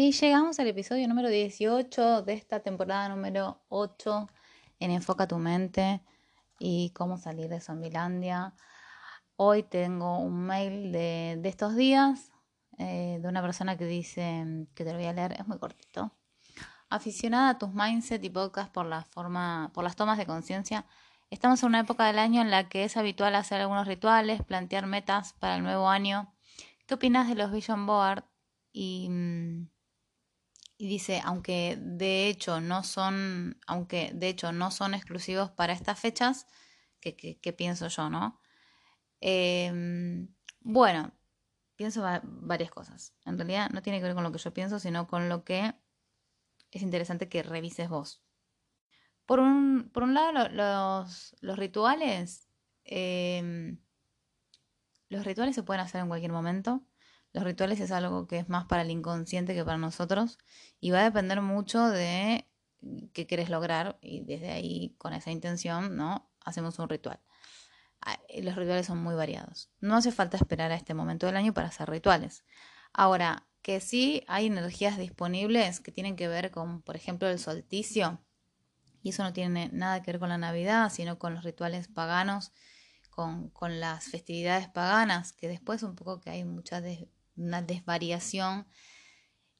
Y 0.00 0.12
llegamos 0.12 0.60
al 0.60 0.68
episodio 0.68 1.08
número 1.08 1.28
18 1.28 2.22
de 2.22 2.32
esta 2.32 2.60
temporada 2.60 3.08
número 3.08 3.64
8 3.68 4.28
en 4.78 4.92
Enfoca 4.92 5.26
tu 5.26 5.38
mente 5.38 6.04
y 6.60 6.90
cómo 6.90 7.16
salir 7.16 7.48
de 7.48 7.58
Zombilandia. 7.58 8.54
Hoy 9.34 9.64
tengo 9.64 10.20
un 10.20 10.46
mail 10.46 10.92
de, 10.92 11.40
estos 11.42 11.74
días 11.74 12.30
eh, 12.78 13.18
de 13.20 13.28
una 13.28 13.42
persona 13.42 13.76
que 13.76 13.86
dice, 13.86 14.68
que 14.76 14.84
te 14.84 14.92
lo 14.92 14.98
voy 14.98 15.08
a 15.08 15.12
leer, 15.12 15.32
es 15.32 15.48
muy 15.48 15.58
cortito. 15.58 16.12
Aficionada 16.90 17.48
a 17.48 17.58
tus 17.58 17.74
mindset 17.74 18.22
y 18.22 18.30
podcast 18.30 18.72
por 18.72 18.86
la 18.86 19.02
forma, 19.02 19.72
por 19.74 19.82
las 19.82 19.96
tomas 19.96 20.16
de 20.16 20.26
conciencia, 20.26 20.86
estamos 21.28 21.60
en 21.64 21.70
una 21.70 21.80
época 21.80 22.06
del 22.06 22.20
año 22.20 22.40
en 22.40 22.52
la 22.52 22.68
que 22.68 22.84
es 22.84 22.96
habitual 22.96 23.34
hacer 23.34 23.60
algunos 23.60 23.88
rituales, 23.88 24.44
plantear 24.44 24.86
metas 24.86 25.32
para 25.32 25.56
el 25.56 25.64
nuevo 25.64 25.88
año. 25.88 26.32
¿Qué 26.86 26.94
opinas 26.94 27.28
de 27.28 27.34
los 27.34 27.50
Vision 27.50 27.84
Board? 27.84 28.22
Y 28.72 29.08
mm, 29.10 29.66
y 30.78 30.88
dice, 30.88 31.20
aunque 31.24 31.76
de 31.80 32.28
hecho 32.28 32.60
no 32.60 32.84
son, 32.84 33.60
aunque 33.66 34.12
de 34.14 34.28
hecho 34.28 34.52
no 34.52 34.70
son 34.70 34.94
exclusivos 34.94 35.50
para 35.50 35.72
estas 35.72 35.98
fechas, 35.98 36.46
que, 37.00 37.54
pienso 37.56 37.88
yo, 37.88 38.08
¿no? 38.10 38.40
Em, 39.20 40.28
bueno, 40.60 41.12
pienso 41.74 42.02
varias 42.22 42.70
cosas. 42.70 43.14
En 43.24 43.38
realidad 43.38 43.70
no 43.70 43.82
tiene 43.82 43.98
que 43.98 44.04
ver 44.04 44.14
con 44.14 44.22
lo 44.22 44.30
que 44.30 44.38
yo 44.38 44.52
pienso, 44.54 44.78
sino 44.78 45.08
con 45.08 45.28
lo 45.28 45.44
que 45.44 45.74
es 46.70 46.82
interesante 46.82 47.28
que 47.28 47.42
revises 47.42 47.88
vos. 47.88 48.22
Por 49.26 49.40
un, 49.40 49.90
por 49.92 50.04
un 50.04 50.14
lado, 50.14 50.48
los, 50.48 51.36
los 51.40 51.58
rituales, 51.58 52.48
em, 52.84 53.78
los 55.08 55.24
rituales 55.24 55.56
se 55.56 55.62
pueden 55.64 55.80
hacer 55.80 56.00
en 56.02 56.08
cualquier 56.08 56.32
momento. 56.32 56.82
Los 57.38 57.44
rituales 57.44 57.78
es 57.78 57.92
algo 57.92 58.26
que 58.26 58.38
es 58.38 58.48
más 58.48 58.64
para 58.64 58.82
el 58.82 58.90
inconsciente 58.90 59.54
que 59.54 59.64
para 59.64 59.78
nosotros 59.78 60.38
y 60.80 60.90
va 60.90 61.02
a 61.02 61.04
depender 61.04 61.40
mucho 61.40 61.88
de 61.88 62.48
qué 63.12 63.28
quieres 63.28 63.48
lograr 63.48 63.96
y 64.02 64.24
desde 64.24 64.50
ahí, 64.50 64.96
con 64.98 65.12
esa 65.12 65.30
intención, 65.30 65.96
¿no? 65.96 66.28
Hacemos 66.44 66.80
un 66.80 66.88
ritual. 66.88 67.20
Ah, 68.00 68.18
los 68.42 68.56
rituales 68.56 68.86
son 68.86 68.98
muy 68.98 69.14
variados. 69.14 69.70
No 69.80 69.94
hace 69.94 70.10
falta 70.10 70.36
esperar 70.36 70.72
a 70.72 70.74
este 70.74 70.94
momento 70.94 71.26
del 71.26 71.36
año 71.36 71.54
para 71.54 71.68
hacer 71.68 71.88
rituales. 71.88 72.42
Ahora, 72.92 73.46
que 73.62 73.78
sí 73.78 74.24
hay 74.26 74.46
energías 74.46 74.98
disponibles 74.98 75.78
que 75.78 75.92
tienen 75.92 76.16
que 76.16 76.26
ver 76.26 76.50
con, 76.50 76.82
por 76.82 76.96
ejemplo, 76.96 77.28
el 77.28 77.38
solsticio, 77.38 78.20
y 79.00 79.10
eso 79.10 79.22
no 79.22 79.32
tiene 79.32 79.70
nada 79.72 80.02
que 80.02 80.10
ver 80.10 80.18
con 80.18 80.30
la 80.30 80.38
Navidad, 80.38 80.90
sino 80.90 81.20
con 81.20 81.34
los 81.34 81.44
rituales 81.44 81.86
paganos, 81.86 82.50
con, 83.10 83.48
con 83.50 83.78
las 83.78 84.06
festividades 84.06 84.66
paganas, 84.66 85.32
que 85.32 85.46
después 85.46 85.84
un 85.84 85.94
poco 85.94 86.20
que 86.20 86.30
hay 86.30 86.42
muchas 86.42 86.82
una 87.38 87.62
desvariación. 87.62 88.66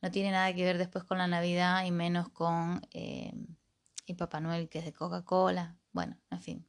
No 0.02 0.10
tiene 0.10 0.30
nada 0.30 0.52
que 0.54 0.64
ver 0.64 0.78
después 0.78 1.04
con 1.04 1.18
la 1.18 1.26
Navidad 1.26 1.84
y 1.84 1.90
menos 1.90 2.28
con 2.28 2.82
eh, 2.92 3.32
el 4.06 4.16
Papá 4.16 4.40
Noel 4.40 4.68
que 4.68 4.80
es 4.80 4.84
de 4.84 4.92
Coca-Cola. 4.92 5.76
Bueno, 5.92 6.16
en 6.30 6.40
fin. 6.40 6.68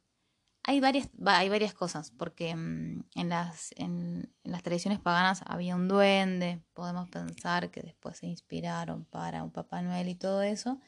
Hay 0.64 0.78
varias, 0.80 1.08
hay 1.24 1.48
varias 1.48 1.72
cosas, 1.72 2.10
porque 2.10 2.54
mm, 2.54 3.04
en, 3.14 3.28
las, 3.28 3.72
en, 3.76 4.32
las 4.44 4.62
tradiciones 4.62 5.00
paganas 5.00 5.42
había 5.46 5.74
un 5.74 5.88
duende, 5.88 6.60
podemos 6.74 7.08
pensar 7.08 7.70
que 7.70 7.80
después 7.82 8.18
se 8.18 8.26
inspiraron 8.26 9.04
para 9.06 9.42
un 9.42 9.50
Papá 9.50 9.80
Noel 9.80 10.08
y 10.08 10.14
todo 10.14 10.42
eso. 10.42 10.78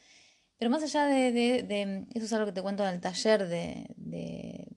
Pero 0.59 0.71
más 0.71 0.83
allá 0.83 1.07
de, 1.07 1.33
de, 1.33 2.07
eso 2.15 2.27
es 2.27 2.33
algo 2.33 2.47
que 2.47 2.53
te 2.53 2.63
cuento 2.63 2.87
en 2.87 2.95
el 2.95 3.01
taller 3.01 3.49
de, 3.49 3.87
de, 3.97 4.69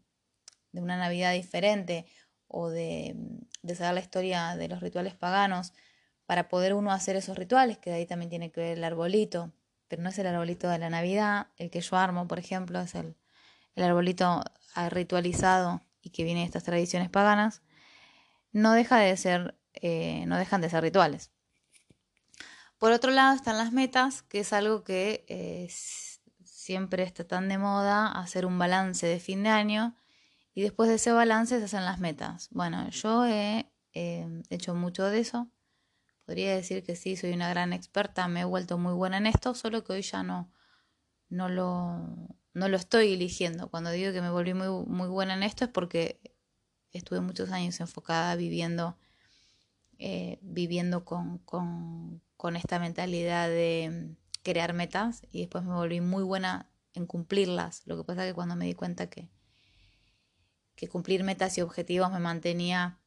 de 0.71 0.81
una 0.81 0.97
Navidad 0.97 1.33
diferente 1.33 2.05
o 2.47 2.69
de, 2.69 3.15
de, 3.66 3.75
saber 3.75 3.95
la 3.95 3.99
historia 4.02 4.55
de 4.55 4.67
los 4.67 4.81
rituales 4.81 5.16
paganos 5.16 5.73
para 6.25 6.47
poder 6.47 6.73
uno 6.73 6.91
hacer 6.91 7.16
esos 7.16 7.38
rituales, 7.38 7.77
que 7.77 7.89
de 7.89 7.97
ahí 7.97 8.05
también 8.05 8.30
tiene 8.30 8.52
que 8.52 8.61
ver 8.61 8.77
el 8.77 8.83
arbolito, 8.83 9.52
pero 9.88 10.02
no 10.02 10.09
es 10.09 10.17
el 10.17 10.27
arbolito 10.27 10.69
de 10.69 10.80
la 10.80 10.89
Navidad, 10.89 11.47
el 11.58 11.69
que 11.69 11.81
yo 11.81 11.97
armo, 11.97 12.27
por 12.27 12.39
ejemplo, 12.39 12.80
es 12.81 12.95
el, 12.95 13.16
el 13.75 13.83
arbolito 13.83 14.43
ritualizado 14.89 15.81
y 16.02 16.09
que 16.09 16.23
viene 16.23 16.42
de 16.42 16.45
estas 16.45 16.64
tradiciones 16.64 17.09
paganas, 17.09 17.61
no 18.52 18.73
deja 18.73 18.98
de 18.98 19.15
ser, 19.17 19.55
eh, 19.73 20.26
no 20.27 20.37
dejan 20.37 20.61
de 20.61 20.70
ser 20.70 20.82
rituales. 20.82 21.32
Por 22.77 22.92
otro 22.92 23.11
lado 23.11 23.36
están 23.36 23.58
las 23.58 23.71
metas, 23.71 24.21
que 24.23 24.39
es 24.39 24.53
algo 24.53 24.83
que 24.83 25.26
eh, 25.27 25.67
siempre 26.43 27.03
está 27.03 27.26
tan 27.26 27.49
de 27.49 27.58
moda, 27.58 28.08
hacer 28.08 28.45
un 28.45 28.58
balance 28.58 29.08
de 29.08 29.20
fin 29.20 29.43
de 29.43 29.49
año 29.49 29.95
y 30.55 30.61
después 30.61 30.89
de 30.89 30.95
ese 30.95 31.11
balance 31.11 31.60
se 31.60 31.66
hacen 31.66 31.83
las 31.83 31.99
metas. 31.99 32.48
Bueno, 32.52 32.89
yo 32.89 33.26
he 33.26 33.70
em, 33.92 34.42
hecho 34.49 34.73
mucho 34.73 35.04
de 35.05 35.20
eso. 35.20 35.52
Podría 36.26 36.55
decir 36.55 36.82
que 36.83 36.95
sí, 36.95 37.17
soy 37.17 37.33
una 37.33 37.49
gran 37.49 37.73
experta, 37.73 38.27
me 38.30 38.42
he 38.42 38.45
vuelto 38.45 38.77
muy 38.77 38.94
buena 38.94 39.17
en 39.17 39.27
esto, 39.27 39.54
solo 39.54 39.83
que 39.83 39.94
hoy 39.94 40.02
ya 40.02 40.23
no, 40.23 40.49
no, 41.30 41.49
lo, 41.49 42.08
no 42.54 42.70
lo 42.70 42.77
estoy 42.77 43.14
eligiendo. 43.14 43.70
Cuando 43.70 43.92
digo 43.92 44.14
que 44.14 44.21
me 44.21 44.32
volví 44.32 44.54
muy, 44.54 44.70
muy 44.88 45.10
buena 45.10 45.33
en 45.33 45.44
esto 45.44 45.65
es 45.65 45.71
porque 45.71 46.21
estuve 46.94 47.20
muchos 47.20 47.52
años 47.52 47.80
enfocada 47.82 48.36
viviendo, 48.38 48.98
eh, 49.99 50.39
viviendo 50.42 51.04
con, 51.04 51.39
con, 51.39 52.21
con 52.38 52.55
esta 52.55 52.80
mentalidad 52.80 53.49
de 53.49 54.15
crear 54.42 54.73
metas 54.73 55.21
y 55.32 55.42
después 55.42 55.65
me 55.65 55.73
volví 55.73 55.99
muy 55.99 56.23
buena 56.23 56.70
en 56.94 57.05
cumplirlas. 57.08 57.82
Lo 57.86 57.98
que 57.98 58.05
pasa 58.05 58.23
es 58.23 58.32
que 58.32 58.36
cuando 58.36 58.55
me 58.55 58.65
di 58.65 58.73
cuenta 58.73 59.10
que 59.10 59.34
que 60.75 60.89
cumplir 60.89 61.23
metas 61.23 61.58
y 61.58 61.61
objetivos 61.61 62.11
me 62.11 62.19
mantenía 62.19 62.99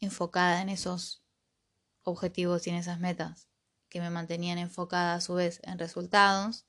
enfocada 0.00 0.62
en 0.62 0.68
esos 0.68 1.22
objetivos 2.02 2.66
y 2.66 2.70
en 2.70 2.76
esas 2.76 2.98
metas, 2.98 3.48
que 3.88 4.00
me 4.00 4.10
mantenían 4.10 4.58
enfocada 4.58 5.14
a 5.14 5.20
su 5.20 5.34
vez 5.34 5.60
en 5.64 5.78
resultados. 5.78 6.66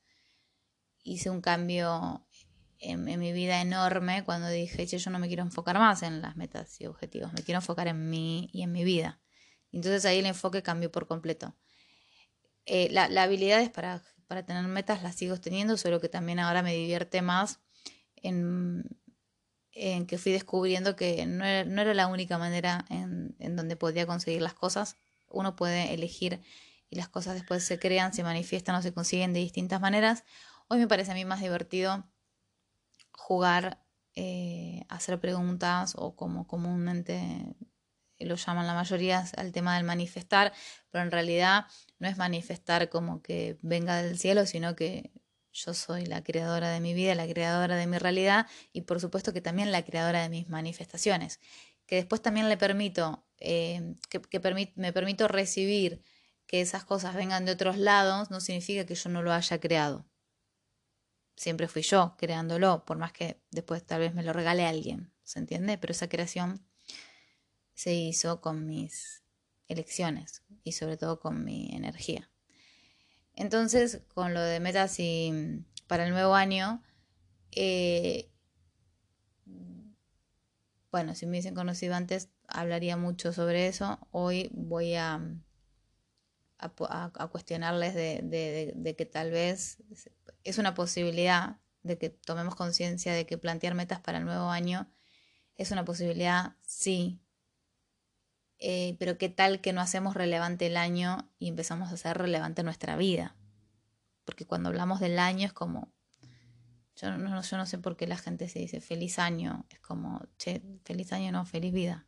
Hice 1.03 1.29
un 1.29 1.41
cambio 1.41 2.27
en, 2.79 3.03
mi 3.03 3.31
vida 3.31 3.61
enorme 3.61 4.23
cuando 4.23 4.49
dije, 4.49 4.85
yo 4.85 5.11
no 5.11 5.19
me 5.19 5.27
quiero 5.27 5.43
enfocar 5.43 5.77
más 5.79 6.03
en 6.03 6.21
las 6.21 6.35
metas 6.35 6.79
y 6.79 6.85
objetivos, 6.85 7.33
me 7.33 7.43
quiero 7.43 7.59
enfocar 7.59 7.87
en 7.87 8.09
mí 8.09 8.49
y 8.53 8.63
en 8.63 8.71
mi 8.71 8.83
vida. 8.83 9.21
Entonces 9.71 10.05
ahí 10.05 10.19
el 10.19 10.25
enfoque 10.25 10.63
cambió 10.63 10.91
por 10.91 11.07
completo. 11.07 11.55
Eh, 12.65 12.89
la, 12.91 13.09
la, 13.09 13.23
habilidad 13.23 13.61
es 13.61 13.69
para, 13.69 14.03
para 14.27 14.45
tener 14.45 14.63
metas, 14.67 15.01
las 15.01 15.15
sigo 15.15 15.39
teniendo, 15.39 15.77
solo 15.77 15.99
que 15.99 16.09
también 16.09 16.39
ahora 16.39 16.61
me 16.61 16.73
divierte 16.73 17.21
más 17.21 17.59
en 18.15 18.83
en 19.79 20.05
que 20.05 20.17
fui 20.17 20.31
descubriendo 20.31 20.95
que 20.95 21.25
no 21.25 21.45
era, 21.45 21.93
la 21.93 22.07
única 22.07 22.37
manera 22.37 22.85
en, 22.89 23.35
donde 23.55 23.75
podía 23.75 24.05
conseguir 24.05 24.41
las 24.41 24.53
cosas. 24.53 24.97
Uno 25.29 25.55
puede 25.55 25.93
elegir 25.93 26.41
y 26.89 26.95
las 26.95 27.09
cosas 27.09 27.35
después 27.35 27.63
se 27.63 27.79
crean, 27.79 28.13
se 28.13 28.23
manifiestan 28.23 28.75
o 28.75 28.81
se 28.81 28.93
consiguen 28.93 29.33
de 29.33 29.39
distintas 29.39 29.79
maneras. 29.81 30.23
Hoy 30.67 30.79
me 30.79 30.87
parece 30.87 31.11
a 31.11 31.15
mí 31.15 31.25
más 31.25 31.41
divertido 31.41 32.05
jugar, 33.11 33.83
eh, 34.15 34.85
hacer 34.89 35.19
preguntas 35.19 35.93
o 35.95 36.15
como 36.15 36.47
comúnmente 36.47 37.55
lo 38.19 38.35
llaman 38.35 38.67
la 38.67 38.73
mayoría 38.73 39.25
al 39.37 39.51
tema 39.51 39.75
del 39.75 39.85
manifestar, 39.85 40.51
pero 40.89 41.03
en 41.03 41.11
realidad 41.11 41.65
no 41.99 42.07
es 42.07 42.17
manifestar 42.17 42.89
como 42.89 43.21
que 43.21 43.57
venga 43.61 44.01
del 44.01 44.19
cielo, 44.19 44.45
sino 44.45 44.75
que 44.75 45.11
yo 45.51 45.73
soy 45.73 46.05
la 46.05 46.23
creadora 46.23 46.69
de 46.69 46.79
mi 46.79 46.93
vida, 46.93 47.15
la 47.15 47.27
creadora 47.27 47.75
de 47.75 47.87
mi 47.87 47.97
realidad 47.97 48.47
y 48.73 48.81
por 48.81 48.99
supuesto 48.99 49.33
que 49.33 49.41
también 49.41 49.71
la 49.71 49.83
creadora 49.83 50.21
de 50.21 50.29
mis 50.29 50.49
manifestaciones. 50.49 51.39
Que 51.85 51.95
después 51.95 52.21
también 52.21 52.49
le 52.49 52.57
permito, 52.57 53.25
eh, 53.37 53.95
que, 54.09 54.21
me 54.75 54.93
permito 54.93 55.27
recibir 55.27 56.03
que 56.45 56.61
esas 56.61 56.83
cosas 56.83 57.15
vengan 57.15 57.45
de 57.45 57.51
otros 57.51 57.77
lados, 57.77 58.31
no 58.31 58.39
significa 58.39 58.85
que 58.85 58.95
yo 58.95 59.09
no 59.09 59.21
lo 59.21 59.33
haya 59.33 59.59
creado. 59.59 60.05
Siempre 61.35 61.67
fui 61.67 61.83
yo 61.83 62.15
creándolo, 62.17 62.85
por 62.85 62.97
más 62.97 63.13
que 63.13 63.41
después 63.49 63.85
tal 63.85 64.01
vez 64.01 64.13
me 64.13 64.23
lo 64.23 64.33
regale 64.33 64.65
alguien, 64.65 65.13
¿se 65.23 65.39
entiende? 65.39 65.77
Pero 65.77 65.91
esa 65.91 66.09
creación 66.09 66.65
se 67.73 67.93
hizo 67.93 68.41
con 68.41 68.67
mis 68.67 69.23
elecciones 69.67 70.43
y 70.63 70.73
sobre 70.73 70.97
todo 70.97 71.19
con 71.19 71.45
mi 71.45 71.69
energía. 71.71 72.29
Entonces, 73.39 74.01
con 74.13 74.33
lo 74.33 74.41
de 74.41 74.59
metas 74.59 74.99
y 74.99 75.31
mm, 75.31 75.65
para 75.87 76.05
el 76.05 76.11
nuevo 76.11 76.35
año, 76.35 76.83
eh, 77.51 78.29
bueno, 80.91 81.15
si 81.15 81.25
me 81.25 81.31
hubiesen 81.31 81.55
conocido 81.55 81.95
antes, 81.95 82.29
hablaría 82.49 82.97
mucho 82.97 83.31
sobre 83.31 83.67
eso. 83.67 83.97
Hoy 84.11 84.49
voy 84.53 84.95
a, 84.95 85.17
mm, 85.19 85.41
cuestionarles 87.31 87.95
de, 87.95 88.95
que 88.97 89.05
tal 89.05 89.31
vez 89.31 89.77
es 90.43 90.57
una 90.57 90.73
posibilidad 90.73 91.61
de 91.83 91.97
que 91.97 92.09
tomemos 92.09 92.55
conciencia 92.55 93.13
de 93.13 93.25
que 93.25 93.37
plantear 93.37 93.73
metas 93.73 94.01
para 94.01 94.17
el 94.17 94.25
nuevo 94.25 94.49
año 94.49 94.91
es 95.55 95.71
una 95.71 95.85
posibilidad, 95.85 96.57
sí, 96.61 97.21
eh, 98.59 98.97
pero 98.99 99.17
qué 99.17 99.29
tal 99.29 99.61
que 99.61 99.71
no 99.71 99.81
hacemos 99.81 100.15
relevante 100.15 100.67
el 100.67 100.75
año 100.75 101.31
y 101.39 101.47
empezamos 101.47 101.89
a 101.89 101.93
hacer 101.93 102.17
relevante 102.17 102.63
nuestra 102.63 102.97
vida. 102.97 103.35
Porque 104.25 104.45
cuando 104.45 104.69
hablamos 104.69 104.99
del 104.99 105.17
año 105.17 105.45
es 105.45 105.53
como, 105.53 105.93
yo 106.95 107.17
no, 107.17 107.65
sé 107.65 107.77
por 107.77 107.95
qué 107.95 108.05
la 108.05 108.17
gente 108.17 108.49
se 108.49 108.59
dice 108.59 108.81
feliz 108.81 109.17
año, 109.17 109.65
es 109.69 109.79
como, 109.79 110.27
che, 110.37 110.61
feliz 110.83 111.13
año 111.13 111.31
no, 111.31 111.45
feliz 111.45 111.73
vida. 111.73 112.05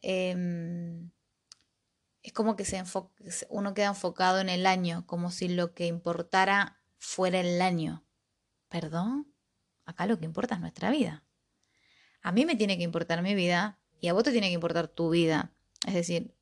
Em, 0.00 1.10
es 2.22 2.32
como 2.32 2.54
que 2.54 2.64
se 2.64 2.82
uno 3.48 3.74
queda 3.74 3.88
enfocado 3.88 4.38
en 4.38 4.48
el 4.48 4.66
año, 4.66 5.06
como 5.06 5.30
si 5.30 5.48
lo 5.48 5.74
que 5.74 5.86
importara 5.86 6.80
fuera 6.98 7.40
el 7.40 7.60
año. 7.60 8.04
¿Perdón? 8.68 9.32
Acá 9.84 10.06
lo 10.06 10.18
que 10.18 10.24
importa 10.24 10.54
es 10.54 10.60
nuestra 10.60 10.90
vida. 10.90 11.24
A 12.22 12.32
mí 12.32 12.44
me 12.44 12.56
tiene 12.56 12.76
que 12.76 12.84
importar 12.84 13.22
mi 13.22 13.34
vida 13.34 13.78
y 14.00 14.08
a 14.08 14.12
vos 14.12 14.24
te 14.24 14.32
tiene 14.32 14.48
que 14.48 14.54
importar 14.54 14.88
tu 14.88 15.10
vida. 15.10 15.52
Es 15.86 15.94
decir, 15.94 16.34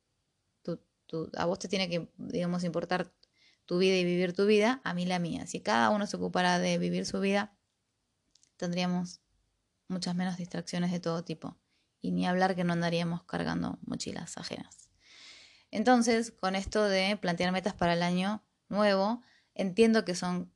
a 1.37 1.45
vos 1.45 1.59
te 1.59 1.67
tiene 1.67 1.89
que, 1.89 2.09
digamos, 2.17 2.63
importar 2.63 3.11
tu 3.65 3.77
vida 3.77 3.95
y 3.95 4.03
vivir 4.03 4.33
tu 4.33 4.45
vida, 4.45 4.81
a 4.83 4.93
mí 4.93 5.05
la 5.05 5.19
mía. 5.19 5.47
Si 5.47 5.61
cada 5.61 5.89
uno 5.89 6.07
se 6.07 6.17
ocupara 6.17 6.59
de 6.59 6.77
vivir 6.77 7.05
su 7.05 7.19
vida, 7.19 7.55
tendríamos 8.57 9.21
muchas 9.87 10.15
menos 10.15 10.37
distracciones 10.37 10.91
de 10.91 10.99
todo 10.99 11.23
tipo. 11.23 11.57
Y 12.01 12.11
ni 12.11 12.27
hablar 12.27 12.55
que 12.55 12.63
no 12.63 12.73
andaríamos 12.73 13.23
cargando 13.23 13.79
mochilas 13.81 14.37
ajenas. 14.37 14.89
Entonces, 15.71 16.31
con 16.31 16.55
esto 16.55 16.83
de 16.83 17.17
plantear 17.17 17.51
metas 17.51 17.73
para 17.73 17.93
el 17.93 18.03
año 18.03 18.43
nuevo, 18.69 19.21
entiendo 19.55 20.05
que 20.05 20.15
son 20.15 20.51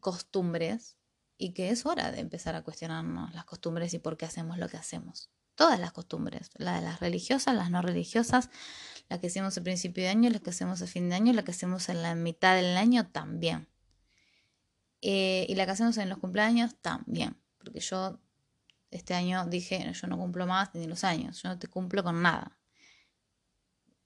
costumbres 0.00 0.96
y 1.36 1.52
que 1.52 1.70
es 1.70 1.86
hora 1.86 2.10
de 2.10 2.20
empezar 2.20 2.54
a 2.54 2.62
cuestionarnos 2.62 3.32
las 3.34 3.44
costumbres 3.44 3.92
y 3.94 3.98
por 3.98 4.16
qué 4.16 4.26
hacemos 4.26 4.58
lo 4.58 4.68
que 4.68 4.76
hacemos. 4.76 5.30
Todas 5.58 5.80
las 5.80 5.90
costumbres, 5.90 6.50
las 6.54 6.80
de 6.80 6.86
las 6.86 7.00
religiosas, 7.00 7.52
las 7.56 7.68
no 7.68 7.82
religiosas, 7.82 8.48
las 9.08 9.18
que 9.18 9.26
hacemos 9.26 9.58
a 9.58 9.60
principio 9.64 10.04
de 10.04 10.10
año, 10.10 10.30
las 10.30 10.40
que 10.40 10.50
hacemos 10.50 10.80
a 10.82 10.86
fin 10.86 11.08
de 11.08 11.16
año, 11.16 11.32
las 11.32 11.44
que 11.44 11.50
hacemos 11.50 11.88
en 11.88 12.00
la 12.00 12.14
mitad 12.14 12.54
del 12.54 12.76
año 12.76 13.08
también. 13.08 13.68
Eh, 15.00 15.46
y 15.48 15.56
la 15.56 15.66
que 15.66 15.72
hacemos 15.72 15.96
en 15.96 16.10
los 16.10 16.18
cumpleaños 16.18 16.76
también, 16.80 17.36
porque 17.58 17.80
yo 17.80 18.20
este 18.92 19.14
año 19.14 19.46
dije, 19.46 19.92
yo 19.92 20.06
no 20.06 20.16
cumplo 20.16 20.46
más 20.46 20.72
ni 20.76 20.86
los 20.86 21.02
años, 21.02 21.42
yo 21.42 21.48
no 21.48 21.58
te 21.58 21.66
cumplo 21.66 22.04
con 22.04 22.22
nada, 22.22 22.56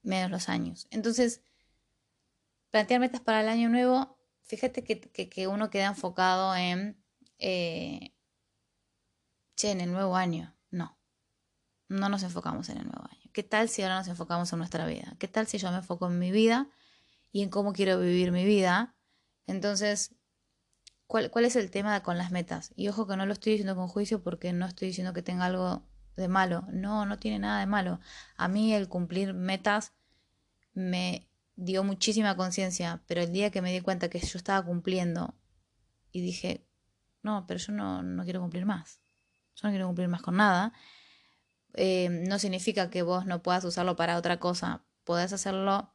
menos 0.03 0.31
los 0.31 0.49
años. 0.49 0.89
Entonces, 0.91 1.43
plantear 2.71 2.99
metas 2.99 3.21
para 3.21 3.43
el 3.43 3.51
año 3.51 3.69
nuevo, 3.69 4.19
fíjate 4.45 4.85
que, 4.85 5.49
uno 5.49 5.69
queda 5.69 5.89
enfocado 5.89 6.57
en, 6.57 6.99
eh, 7.39 8.15
che, 9.55 9.71
en 9.71 9.83
el 9.83 9.93
nuevo 9.93 10.17
año, 10.17 10.57
no, 10.71 10.99
no 11.93 12.09
nos 12.09 12.23
enfocamos 12.23 12.69
en 12.69 12.79
el 12.79 12.85
nuevo 12.85 13.05
año. 13.11 13.31
¿Qué 13.33 13.43
tal 13.43 13.69
si 13.69 13.83
ahora 13.83 13.99
nos 13.99 14.09
enfocamos 14.09 14.53
en 14.53 14.59
nuestra 14.59 14.87
vida? 14.87 15.15
¿Qué 15.19 15.29
tal 15.29 15.47
si 15.47 15.59
yo 15.59 15.71
me 15.71 15.79
enfoco 15.79 16.09
en 16.09 16.19
mi 16.19 16.31
vida 16.31 16.69
y 17.31 17.43
en 17.43 17.51
cómo 17.51 17.73
quiero 17.73 17.99
vivir 18.01 18.33
mi 18.33 18.45
vida? 18.45 18.95
Entonces, 19.47 20.15
¿Cuál, 21.13 21.45
es 21.45 21.57
el 21.57 21.71
tema 21.71 22.03
con 22.03 22.17
las 22.17 22.31
metas? 22.31 22.73
Y 22.75 22.89
ojo 22.89 23.07
que 23.07 23.19
no 23.19 23.27
lo 23.27 23.35
estoy 23.35 23.53
diciendo 23.53 23.77
con 23.77 23.87
juicio 23.87 24.23
porque 24.23 24.55
no 24.55 24.65
estoy 24.65 24.89
diciendo 24.89 25.13
que 25.13 25.21
tenga 25.21 25.45
algo 25.45 25.87
de 26.17 26.27
malo. 26.27 26.65
No, 26.73 27.05
no 27.05 27.19
tiene 27.19 27.39
nada 27.39 27.61
de 27.61 27.67
malo. 27.67 28.01
A 28.39 28.49
mí 28.49 28.73
el 28.73 28.89
cumplir 28.89 29.35
metas 29.35 29.93
me 30.73 31.29
dio 31.55 31.85
muchísima 31.85 32.35
conciencia, 32.35 33.03
pero 33.07 33.21
el 33.21 33.31
día 33.31 33.51
que 33.51 33.61
me 33.61 33.71
di 33.71 33.83
cuenta 33.83 34.09
que 34.09 34.21
yo 34.21 34.39
estaba 34.39 34.65
cumpliendo 34.65 35.35
y 36.13 36.23
dije, 36.23 36.67
no, 37.23 37.45
pero 37.47 37.61
yo 37.61 37.75
no, 37.75 38.03
no 38.03 38.25
quiero 38.25 38.41
cumplir 38.41 38.65
más. 38.65 39.03
Yo 39.57 39.69
no 39.69 39.73
quiero 39.73 39.89
cumplir 39.89 40.09
más 40.09 40.23
con 40.23 40.39
nada. 40.39 40.73
Eh, 41.75 42.09
no 42.11 42.39
significa 42.39 42.91
que 42.91 43.03
vos 43.03 43.27
no 43.27 43.43
puedas 43.43 43.65
usarlo 43.65 43.97
para 43.97 44.17
otra 44.17 44.39
cosa. 44.39 44.85
Podés 45.05 45.33
hacerlo 45.33 45.95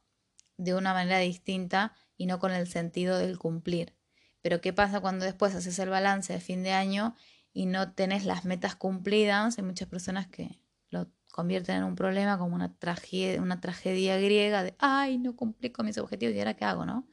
de 0.56 0.74
una 0.74 0.92
manera 0.92 1.18
distinta 1.18 1.94
y 2.16 2.26
no 2.26 2.38
con 2.38 2.52
el 2.52 2.66
sentido 2.66 3.18
del 3.18 3.38
cumplir. 3.38 3.94
Pero 4.42 4.60
¿qué 4.60 4.72
pasa 4.72 5.00
cuando 5.00 5.24
después 5.24 5.54
haces 5.54 5.78
el 5.78 5.88
balance 5.88 6.32
de 6.32 6.40
fin 6.40 6.62
de 6.62 6.72
año 6.72 7.14
y 7.52 7.66
no 7.66 7.92
tenés 7.92 8.24
las 8.24 8.44
metas 8.44 8.76
cumplidas? 8.76 9.58
Hay 9.58 9.64
muchas 9.64 9.88
personas 9.88 10.26
que 10.28 10.60
lo 10.90 11.08
convierten 11.32 11.76
en 11.76 11.84
un 11.84 11.94
problema 11.94 12.38
como 12.38 12.54
una 12.54 12.74
tragedia, 12.76 13.40
una 13.40 13.60
tragedia 13.60 14.16
griega 14.18 14.62
de, 14.62 14.74
ay, 14.78 15.18
no 15.18 15.36
cumplí 15.36 15.70
con 15.70 15.86
mis 15.86 15.98
objetivos 15.98 16.34
y 16.34 16.38
ahora 16.38 16.54
qué 16.54 16.64
hago, 16.64 16.84
¿no? 16.84 17.06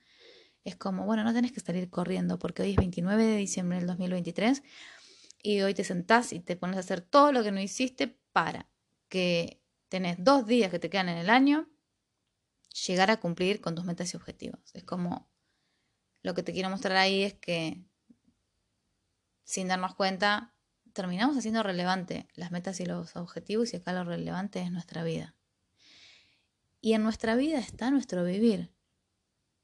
Es 0.63 0.75
como, 0.75 1.05
bueno, 1.05 1.23
no 1.23 1.33
tenés 1.33 1.51
que 1.51 1.59
salir 1.59 1.89
corriendo 1.89 2.39
porque 2.39 2.63
hoy 2.63 2.71
es 2.71 2.77
29 2.77 3.23
de 3.23 3.37
diciembre 3.37 3.77
del 3.77 3.87
2023 3.87 4.63
y 5.43 5.61
hoy 5.61 5.75
te 5.75 5.83
sentás 5.83 6.33
y 6.33 6.39
te 6.39 6.55
pones 6.55 6.77
a 6.77 6.79
hacer 6.79 7.01
todo 7.01 7.31
lo 7.31 7.43
que 7.43 7.51
no 7.51 7.61
hiciste 7.61 8.17
para 8.35 8.67
que 9.07 9.61
tenés 9.87 10.17
dos 10.19 10.45
días 10.45 10.69
que 10.69 10.77
te 10.77 10.89
quedan 10.89 11.07
en 11.07 11.17
el 11.19 11.29
año 11.29 11.69
llegar 12.85 13.09
a 13.09 13.21
cumplir 13.21 13.61
con 13.61 13.75
tus 13.75 13.85
metas 13.85 14.13
y 14.13 14.17
objetivos. 14.17 14.59
Es 14.73 14.83
como 14.83 15.29
lo 16.21 16.33
que 16.33 16.43
te 16.43 16.51
quiero 16.51 16.69
mostrar 16.69 16.97
ahí 16.97 17.23
es 17.23 17.35
que 17.35 17.85
sin 19.45 19.69
darnos 19.69 19.95
cuenta 19.95 20.53
terminamos 20.91 21.37
haciendo 21.37 21.63
relevante 21.63 22.27
las 22.35 22.51
metas 22.51 22.81
y 22.81 22.85
los 22.85 23.15
objetivos 23.15 23.71
y 23.71 23.77
acá 23.77 23.93
lo 23.93 24.03
relevante 24.03 24.61
es 24.61 24.69
nuestra 24.69 25.05
vida. 25.05 25.33
Y 26.81 26.91
en 26.91 27.03
nuestra 27.03 27.35
vida 27.35 27.59
está 27.59 27.89
nuestro 27.89 28.25
vivir. 28.25 28.69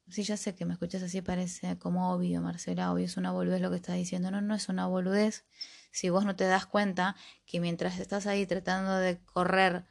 Sí, 0.08 0.24
ya 0.24 0.38
sé 0.38 0.56
que 0.56 0.64
me 0.64 0.72
escuchas 0.72 1.04
así, 1.04 1.22
parece 1.22 1.78
como 1.78 2.14
obvio, 2.14 2.40
Marcela, 2.40 2.94
obvio, 2.94 3.04
es 3.04 3.18
una 3.18 3.34
boludez 3.34 3.60
lo 3.60 3.70
que 3.70 3.76
estás 3.76 3.96
diciendo. 3.96 4.32
No, 4.32 4.40
no 4.40 4.56
es 4.56 4.70
una 4.70 4.88
boludez. 4.88 5.44
Si 5.92 6.10
vos 6.10 6.26
no 6.26 6.36
te 6.36 6.46
das 6.46 6.66
cuenta 6.66 7.16
que 7.46 7.60
mientras 7.60 8.00
estás 8.00 8.28
ahí 8.28 8.46
tratando 8.46 8.96
de 8.98 9.20
correr 9.20 9.86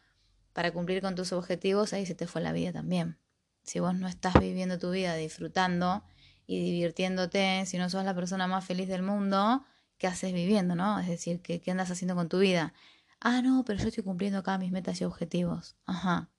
para 0.53 0.73
cumplir 0.73 1.03
con 1.03 1.15
tus 1.15 1.33
objetivos, 1.33 1.93
ahí 1.93 2.07
se 2.07 2.15
te 2.15 2.27
fue 2.27 2.41
la 2.41 2.53
vida 2.53 2.73
también. 2.73 3.19
Si 3.63 3.81
vos 3.81 3.95
no 3.95 4.09
estás 4.09 4.35
viviendo 4.41 4.79
tu 4.79 4.91
vida 4.91 5.15
disfrutando 5.15 6.03
y 6.47 6.59
divirtiéndote, 6.73 7.65
si 7.67 7.79
no 7.79 7.89
sos 7.91 8.05
la 8.05 8.15
persona 8.15 8.47
más 8.47 8.65
feliz 8.65 8.89
del 8.89 9.03
mundo, 9.03 9.65
¿qué 9.99 10.07
haces 10.07 10.33
viviendo, 10.33 10.75
no? 10.75 10.99
Es 10.99 11.07
decir, 11.07 11.43
¿qué, 11.43 11.61
qué 11.61 11.71
andas 11.71 11.91
haciendo 11.91 12.15
con 12.15 12.29
tu 12.29 12.39
vida? 12.39 12.73
Ah, 13.21 13.43
no, 13.43 13.65
pero 13.65 13.79
yo 13.79 13.89
estoy 13.89 14.03
cumpliendo 14.03 14.39
acá 14.39 14.57
mis 14.59 14.73
metas 14.73 15.01
y 15.01 15.05
objetivos. 15.05 15.77
Ajá. 15.85 16.31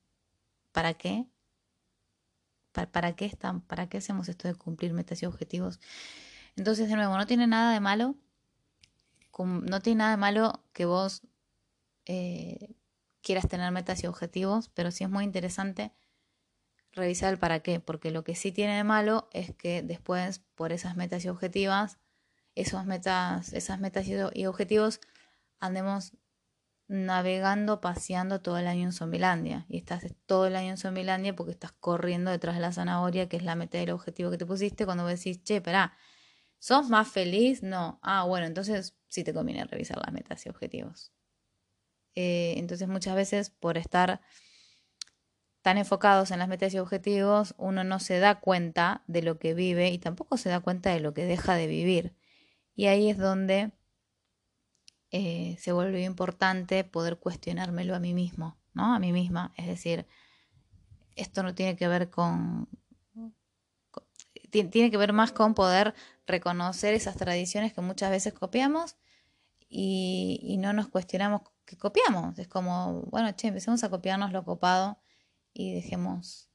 ¿Para 0.71 0.95
qué? 0.95 1.27
¿Para, 2.71 3.15
qué 3.15 3.25
están, 3.25 3.61
¿Para 3.61 3.87
qué 3.87 3.97
hacemos 3.97 4.29
esto 4.29 4.47
de 4.47 4.55
cumplir 4.55 4.93
metas 4.93 5.21
y 5.21 5.25
objetivos? 5.25 5.79
Entonces, 6.55 6.89
de 6.89 6.95
nuevo, 6.95 7.17
no 7.17 7.27
tiene 7.27 7.45
nada 7.47 7.73
de 7.73 7.79
malo. 7.79 8.15
No 9.37 9.81
tiene 9.81 9.99
nada 9.99 10.11
de 10.11 10.17
malo 10.17 10.63
que 10.73 10.85
vos 10.85 11.23
eh, 12.05 12.75
quieras 13.21 13.47
tener 13.47 13.71
metas 13.71 14.03
y 14.03 14.07
objetivos, 14.07 14.69
pero 14.69 14.91
sí 14.91 15.03
es 15.03 15.09
muy 15.09 15.23
interesante 15.23 15.93
revisar 16.93 17.31
el 17.31 17.39
para 17.39 17.61
qué, 17.61 17.79
porque 17.79 18.11
lo 18.11 18.23
que 18.23 18.35
sí 18.35 18.51
tiene 18.51 18.75
de 18.75 18.83
malo 18.83 19.29
es 19.31 19.55
que 19.55 19.81
después, 19.81 20.39
por 20.55 20.71
esas 20.71 20.95
metas 20.95 21.23
y 21.23 21.29
objetivas, 21.29 21.99
esos 22.55 22.85
metas, 22.85 23.53
esas 23.53 23.79
metas 23.79 24.05
y 24.07 24.45
objetivos, 24.45 24.99
andemos 25.59 26.13
navegando, 26.87 27.79
paseando 27.79 28.41
todo 28.41 28.57
el 28.57 28.67
año 28.67 28.83
en 28.83 28.91
Zombilandia. 28.91 29.65
Y 29.69 29.77
estás 29.77 30.03
todo 30.25 30.47
el 30.47 30.57
año 30.57 30.71
en 30.71 30.77
Zombilandia 30.77 31.33
porque 31.35 31.53
estás 31.53 31.71
corriendo 31.71 32.31
detrás 32.31 32.55
de 32.55 32.61
la 32.61 32.73
zanahoria, 32.73 33.29
que 33.29 33.37
es 33.37 33.43
la 33.43 33.55
meta 33.55 33.77
del 33.77 33.91
objetivo 33.91 34.29
que 34.29 34.37
te 34.37 34.45
pusiste, 34.45 34.85
cuando 34.85 35.03
vos 35.03 35.13
decís, 35.13 35.41
che, 35.43 35.61
pará, 35.61 35.95
¿sos 36.59 36.89
más 36.89 37.07
feliz? 37.07 37.63
No. 37.63 37.99
Ah, 38.03 38.25
bueno, 38.25 38.45
entonces 38.45 38.97
sí 39.11 39.25
te 39.25 39.33
conviene 39.33 39.65
revisar 39.65 39.97
las 39.97 40.13
metas 40.13 40.45
y 40.45 40.49
objetivos. 40.49 41.11
Eh, 42.15 42.55
entonces 42.57 42.87
muchas 42.87 43.15
veces 43.15 43.49
por 43.49 43.77
estar 43.77 44.21
tan 45.61 45.77
enfocados 45.77 46.31
en 46.31 46.39
las 46.39 46.47
metas 46.47 46.73
y 46.73 46.79
objetivos, 46.79 47.53
uno 47.57 47.83
no 47.83 47.99
se 47.99 48.19
da 48.19 48.39
cuenta 48.39 49.03
de 49.07 49.21
lo 49.21 49.37
que 49.37 49.53
vive 49.53 49.89
y 49.89 49.99
tampoco 49.99 50.37
se 50.37 50.49
da 50.49 50.61
cuenta 50.61 50.91
de 50.91 51.01
lo 51.01 51.13
que 51.13 51.25
deja 51.25 51.55
de 51.55 51.67
vivir. 51.67 52.15
Y 52.73 52.87
ahí 52.87 53.09
es 53.09 53.17
donde 53.17 53.73
eh, 55.11 55.57
se 55.59 55.73
vuelve 55.73 56.03
importante 56.03 56.85
poder 56.85 57.19
cuestionármelo 57.19 57.93
a 57.95 57.99
mí 57.99 58.13
mismo, 58.13 58.57
¿no? 58.73 58.95
A 58.95 58.99
mí 58.99 59.11
misma. 59.11 59.53
Es 59.57 59.67
decir, 59.67 60.07
esto 61.17 61.43
no 61.43 61.53
tiene 61.53 61.75
que 61.75 61.89
ver 61.89 62.09
con, 62.09 62.69
tiene 64.51 64.91
que 64.91 64.97
ver 64.97 65.13
más 65.13 65.31
con 65.31 65.53
poder 65.53 65.93
reconocer 66.27 66.93
esas 66.93 67.15
tradiciones 67.15 67.73
que 67.73 67.81
muchas 67.81 68.11
veces 68.11 68.33
copiamos 68.33 68.97
y, 69.69 70.57
no 70.59 70.73
nos 70.73 70.89
cuestionamos 70.89 71.41
que 71.65 71.77
copiamos. 71.77 72.37
Es 72.37 72.47
como, 72.47 73.03
bueno, 73.03 73.31
che, 73.31 73.47
empecemos 73.47 73.83
a 73.83 73.89
copiarnos 73.89 74.31
lo 74.31 74.43
copado 74.43 74.99
y 75.53 75.73
dejemos 75.73 76.49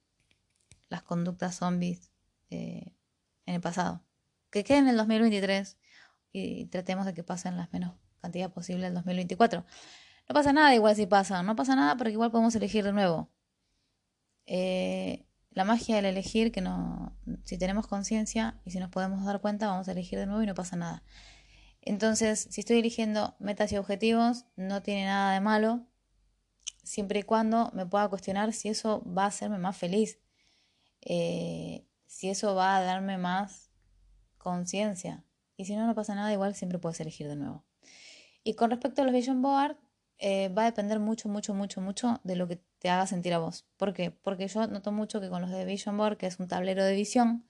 las 0.88 1.02
conductas 1.02 1.56
zombies 1.56 2.12
eh, 2.50 2.94
en 3.46 3.54
el 3.54 3.60
pasado. 3.60 4.04
Que 4.50 4.64
queden 4.64 4.84
en 4.84 4.90
el 4.90 4.96
2023 4.98 5.78
y 6.32 6.66
tratemos 6.66 7.06
de 7.06 7.14
que 7.14 7.24
pasen 7.24 7.56
las 7.56 7.72
menos 7.72 7.94
cantidad 8.20 8.52
posible 8.52 8.86
el 8.86 8.94
2024. 8.94 9.64
No 10.28 10.34
pasa 10.34 10.52
nada 10.52 10.74
igual 10.74 10.96
si 10.96 11.06
pasa, 11.06 11.42
no 11.42 11.56
pasa 11.56 11.76
nada 11.76 11.96
porque 11.96 12.12
igual 12.12 12.30
podemos 12.30 12.54
elegir 12.54 12.84
de 12.84 12.92
nuevo. 12.92 13.30
Eh, 14.46 15.25
la 15.56 15.64
magia 15.64 15.96
del 15.96 16.04
elegir, 16.04 16.52
que 16.52 16.60
no, 16.60 17.16
si 17.44 17.56
tenemos 17.56 17.86
conciencia 17.86 18.60
y 18.66 18.72
si 18.72 18.78
nos 18.78 18.90
podemos 18.90 19.25
dar 19.25 19.40
cuenta, 19.40 19.68
vamos 19.68 19.88
a 19.88 19.92
elegir 19.92 20.18
de 20.18 20.26
nuevo 20.26 20.42
y 20.42 20.46
no 20.46 20.54
pasa 20.54 20.76
nada. 20.76 21.02
Entonces, 21.80 22.46
si 22.50 22.60
estoy 22.60 22.80
eligiendo 22.80 23.36
metas 23.38 23.72
y 23.72 23.78
objetivos, 23.78 24.44
no 24.56 24.82
tiene 24.82 25.06
nada 25.06 25.32
de 25.32 25.40
malo, 25.40 25.86
siempre 26.84 27.20
y 27.20 27.22
cuando 27.22 27.70
me 27.72 27.86
pueda 27.86 28.06
cuestionar 28.10 28.52
si 28.52 28.68
eso 28.68 29.02
va 29.10 29.25
a 29.25 29.28
hacerme 29.28 29.56
más 29.56 29.78
feliz, 29.78 30.18
eh, 31.00 31.86
si 32.04 32.28
eso 32.28 32.54
va 32.54 32.76
a 32.76 32.82
darme 32.82 33.16
más 33.16 33.70
conciencia. 34.36 35.25
Y 35.56 35.64
si 35.64 35.75
no, 35.75 35.86
no 35.86 35.94
pasa 35.94 36.14
nada, 36.14 36.30
igual 36.34 36.54
siempre 36.54 36.78
puedes 36.78 37.00
elegir 37.00 37.28
de 37.28 37.36
nuevo. 37.36 37.64
Y 38.44 38.56
con 38.56 38.68
respecto 38.68 39.00
a 39.00 39.06
los 39.06 39.14
Vision 39.14 39.40
Board, 39.40 39.78
eh, 40.18 40.50
va 40.50 40.62
a 40.62 40.66
depender 40.66 41.00
mucho, 41.00 41.30
mucho, 41.30 41.54
mucho, 41.54 41.80
mucho 41.80 42.20
de 42.25 42.36
lo 42.36 42.46
que 42.46 42.60
te 42.86 42.90
haga 42.90 43.08
sentir 43.08 43.34
a 43.34 43.38
vos. 43.38 43.66
¿Por 43.76 43.92
qué? 43.94 44.12
Porque 44.12 44.46
yo 44.46 44.64
noto 44.68 44.92
mucho 44.92 45.20
que 45.20 45.28
con 45.28 45.42
los 45.42 45.50
de 45.50 45.64
Vision 45.64 45.96
Board, 45.96 46.18
que 46.18 46.28
es 46.28 46.38
un 46.38 46.46
tablero 46.46 46.84
de 46.84 46.94
visión, 46.94 47.44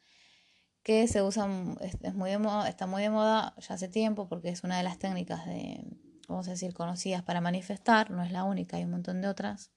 que 0.83 1.07
se 1.09 1.23
usa, 1.23 1.47
es, 1.83 2.15
muy 2.15 2.31
de 2.31 2.39
moda, 2.39 2.67
está 2.71 2.87
muy 2.87 3.03
de 3.03 3.11
moda 3.11 3.55
ya 3.59 3.75
hace 3.75 3.87
tiempo, 3.87 4.31
porque 4.31 4.49
es 4.49 4.65
una 4.65 4.79
de 4.79 4.83
las 4.83 4.99
técnicas 4.99 5.45
de, 5.45 5.85
vamos 6.27 6.49
a 6.49 6.53
decir, 6.53 6.73
conocidas 6.73 7.23
para 7.23 7.43
manifestar, 7.43 8.11
no 8.11 8.23
es 8.23 8.33
la 8.33 8.45
única, 8.45 8.79
hay 8.79 8.85
un 8.85 8.93
montón 8.93 9.21
de 9.21 9.29
otras, 9.29 9.73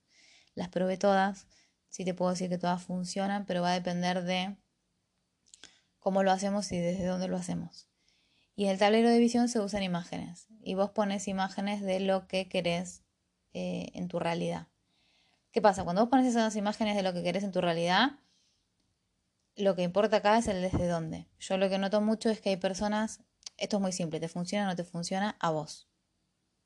las 0.54 0.70
probé 0.70 0.96
todas, 0.96 1.46
sí 1.90 2.06
te 2.06 2.14
puedo 2.14 2.30
decir 2.30 2.48
que 2.48 2.56
todas 2.56 2.82
funcionan, 2.82 3.44
pero 3.44 3.60
va 3.60 3.72
a 3.72 3.74
depender 3.74 4.24
de 4.24 4.56
cómo 5.98 6.22
lo 6.22 6.30
hacemos 6.30 6.72
y 6.72 6.78
desde 6.78 7.04
dónde 7.04 7.28
lo 7.28 7.36
hacemos. 7.36 7.86
Y 8.56 8.64
en 8.64 8.70
el 8.70 8.78
tablero 8.78 9.10
de 9.10 9.18
visión 9.18 9.50
se 9.50 9.60
usan 9.60 9.82
imágenes, 9.82 10.46
y 10.62 10.72
vos 10.72 10.88
pones 10.88 11.28
imágenes 11.28 11.82
de 11.82 12.00
lo 12.00 12.28
que 12.28 12.48
querés 12.48 13.02
eh, 13.52 13.90
en 13.92 14.08
tu 14.08 14.20
realidad. 14.20 14.69
¿Qué 15.52 15.60
pasa? 15.60 15.82
Cuando 15.84 16.02
vos 16.02 16.10
pones 16.10 16.26
esas 16.26 16.54
imágenes 16.54 16.96
de 16.96 17.02
lo 17.02 17.12
que 17.12 17.22
querés 17.22 17.42
en 17.42 17.50
tu 17.50 17.60
realidad, 17.60 18.12
lo 19.56 19.74
que 19.74 19.82
importa 19.82 20.18
acá 20.18 20.38
es 20.38 20.46
el 20.46 20.62
desde 20.62 20.86
dónde. 20.86 21.26
Yo 21.38 21.56
lo 21.56 21.68
que 21.68 21.78
noto 21.78 22.00
mucho 22.00 22.30
es 22.30 22.40
que 22.40 22.50
hay 22.50 22.56
personas, 22.56 23.20
esto 23.56 23.76
es 23.76 23.82
muy 23.82 23.92
simple, 23.92 24.20
te 24.20 24.28
funciona 24.28 24.66
o 24.66 24.68
no 24.68 24.76
te 24.76 24.84
funciona 24.84 25.36
a 25.40 25.50
vos. 25.50 25.88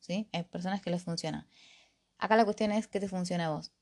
¿Sí? 0.01 0.29
Hay 0.33 0.43
personas 0.43 0.83
que 0.83 0.91
les 0.91 1.03
funciona. 1.03 1.49
Acá 2.19 2.37
la 2.37 2.45
cuestión 2.45 2.73
es 2.73 2.87
que 2.87 3.01
te 3.01 3.09
funciona 3.09 3.47
a 3.47 3.51
vos. 3.51 3.73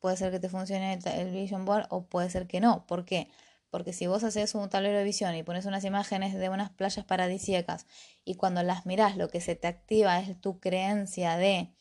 Puede 0.00 0.16
ser 0.16 0.32
que 0.32 0.40
te 0.40 0.48
funcione 0.48 0.98
el, 1.04 1.30
Vision 1.30 1.64
Board 1.64 1.86
o 1.90 2.06
puede 2.06 2.28
ser 2.28 2.48
que 2.48 2.60
no. 2.60 2.86
¿Por 2.86 3.04
qué? 3.04 3.28
Porque 3.70 3.92
si 3.92 4.08
vos 4.08 4.24
haces 4.24 4.56
un 4.56 4.68
tablero 4.68 4.98
de 4.98 5.04
visión 5.04 5.34
y 5.36 5.44
pones 5.44 5.64
unas 5.64 5.84
imágenes 5.84 6.34
de 6.34 6.48
unas 6.48 6.70
playas 6.70 7.04
paradisíacas 7.04 7.86
y 8.24 8.34
cuando 8.34 8.64
las 8.64 8.84
mirás 8.84 9.16
lo 9.16 9.28
que 9.28 9.40
se 9.40 9.54
te 9.54 9.68
activa 9.68 10.18
es 10.18 10.40
tu 10.40 10.58
creencia 10.58 11.36
de 11.36 11.72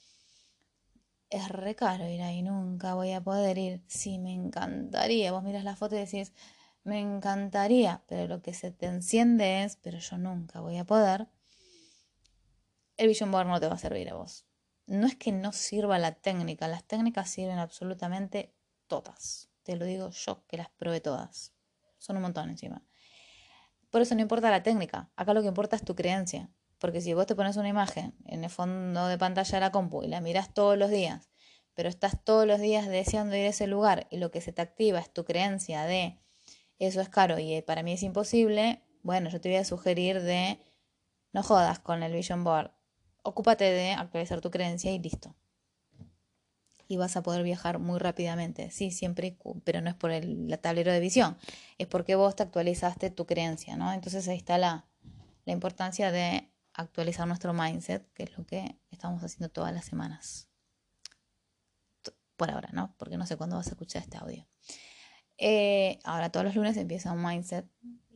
es 1.29 1.50
re 1.50 1.75
caro 1.75 2.07
ir 2.07 2.21
ahí, 2.21 2.41
nunca 2.41 2.95
voy 2.95 3.13
a 3.13 3.21
poder 3.21 3.57
ir. 3.57 3.83
Sí, 3.88 4.17
me 4.19 4.33
encantaría. 4.33 5.31
Vos 5.31 5.43
miras 5.43 5.63
la 5.63 5.75
foto 5.75 5.95
y 5.95 6.00
decís, 6.00 6.33
me 6.83 7.00
encantaría, 7.00 8.03
pero 8.07 8.27
lo 8.27 8.41
que 8.41 8.53
se 8.53 8.71
te 8.71 8.88
enciende 8.88 9.63
es, 9.63 9.75
pero 9.77 10.00
yo 10.00 10.17
nunca 10.17 10.59
voy 10.59 10.77
a 10.77 10.86
poder. 10.86 11.27
El 12.98 13.07
Vision 13.07 13.31
Board 13.31 13.48
no 13.48 13.59
te 13.59 13.67
va 13.67 13.75
a 13.75 13.79
servir 13.79 14.09
a 14.09 14.15
vos. 14.15 14.45
No 14.88 15.05
es 15.05 15.15
que 15.15 15.31
no 15.31 15.51
sirva 15.51 16.00
la 16.00 16.15
técnica, 16.15 16.67
las 16.67 16.83
técnicas 16.83 17.29
sirven 17.29 17.59
absolutamente 17.59 18.55
todas. 18.88 19.50
Te 19.63 19.75
lo 19.75 19.86
digo 19.86 20.09
yo, 20.09 20.43
que 20.48 20.57
las 20.57 20.69
probé 20.69 21.00
todas. 21.00 21.53
Son 22.00 22.15
un 22.15 22.24
montón 22.24 22.50
encima. 22.50 22.83
Por 23.91 24.01
eso 24.01 24.15
no 24.15 24.21
importa 24.21 24.50
la 24.50 24.63
técnica, 24.63 25.09
acá 25.15 25.33
lo 25.33 25.41
que 25.41 25.48
importa 25.48 25.75
es 25.75 25.83
tu 25.83 25.95
creencia. 25.95 26.50
Porque 26.79 27.01
si 27.01 27.13
vos 27.13 27.27
te 27.27 27.36
pones 27.36 27.57
una 27.57 27.69
imagen 27.69 28.15
en 28.25 28.43
el 28.43 28.50
fondo 28.50 29.07
de 29.07 29.17
pantalla 29.17 29.51
de 29.51 29.59
la 29.59 29.71
compu 29.71 30.03
y 30.03 30.07
la 30.07 30.21
miras 30.21 30.53
todos 30.53 30.77
los 30.77 30.89
días, 30.89 31.29
pero 31.75 31.89
estás 31.89 32.24
todos 32.24 32.48
los 32.48 32.59
días 32.59 32.88
deseando 32.88 33.36
ir 33.36 33.45
a 33.45 33.50
ese 33.50 33.67
lugar 33.67 34.07
y 34.09 34.17
lo 34.17 34.31
que 34.31 34.41
se 34.41 34.51
te 34.51 34.62
activa 34.62 35.00
es 35.00 35.13
tu 35.13 35.25
creencia 35.25 35.83
de 35.83 36.19
eso 36.79 37.01
es 37.01 37.09
caro 37.09 37.38
y 37.39 37.62
para 37.62 37.83
mí 37.83 37.93
es 37.93 38.03
imposible, 38.03 38.81
bueno, 39.03 39.29
yo 39.29 39.39
te 39.41 39.50
voy 39.50 39.57
a 39.57 39.65
sugerir 39.65 40.21
de 40.21 40.59
no 41.33 41.43
jodas 41.43 41.79
con 41.79 42.03
el 42.03 42.13
Vision 42.13 42.43
Board. 42.43 42.71
Ocúpate 43.21 43.65
de 43.65 43.91
actualizar 43.91 44.41
tu 44.41 44.50
creencia 44.50 44.91
y 44.91 45.00
listo. 45.00 45.36
Y 46.88 46.98
vas 46.98 47.17
a 47.17 47.21
poder 47.21 47.43
viajar 47.43 47.79
muy 47.79 48.00
rápidamente. 48.00 48.71
Sí, 48.71 48.91
siempre, 48.91 49.38
pero 49.63 49.81
no 49.81 49.89
es 49.89 49.95
por 49.95 50.12
el 50.12 50.57
tablero 50.59 50.91
de 50.91 51.00
visión, 51.00 51.38
es 51.77 51.88
porque 51.88 52.15
vos 52.15 52.36
te 52.36 52.43
actualizaste 52.43 53.12
tu 53.12 53.25
creencia, 53.25 53.75
¿no? 53.75 53.93
Entonces 53.93 54.27
ahí 54.27 54.38
está 54.38 54.57
la, 54.57 54.88
la 55.45 55.53
importancia 55.53 56.12
de 56.12 56.50
actualizar 56.79 57.27
nuestro 57.27 57.53
mindset, 57.53 58.12
que 58.13 58.24
es 58.24 58.38
lo 58.38 58.45
que 58.45 58.79
estamos 58.89 59.24
haciendo 59.24 59.50
todas 59.50 59.74
las 59.74 59.86
semanas. 59.86 60.50
Por 62.38 62.51
ahora, 62.51 62.69
¿no? 62.71 62.95
Porque 62.98 63.17
no 63.17 63.25
sé 63.25 63.36
cuándo 63.36 63.57
vas 63.57 63.67
a 63.67 63.71
escuchar 63.71 64.01
este 64.01 64.17
audio. 64.17 64.48
Eh, 65.38 66.00
ahora 66.03 66.31
todos 66.31 66.45
los 66.45 66.55
lunes 66.55 66.77
empieza 66.77 67.12
un 67.12 67.24
mindset 67.24 67.65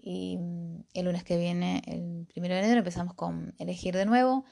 y 0.02 0.38
mm, 0.38 0.86
el 0.94 1.06
lunes 1.06 1.24
que 1.24 1.38
viene, 1.38 1.82
el 1.86 2.26
primero 2.28 2.56
de 2.56 2.62
enero, 2.62 2.80
empezamos 2.80 3.16
con 3.16 3.54
elegir 3.58 3.96
de 3.96 4.06
nuevo. 4.06 4.46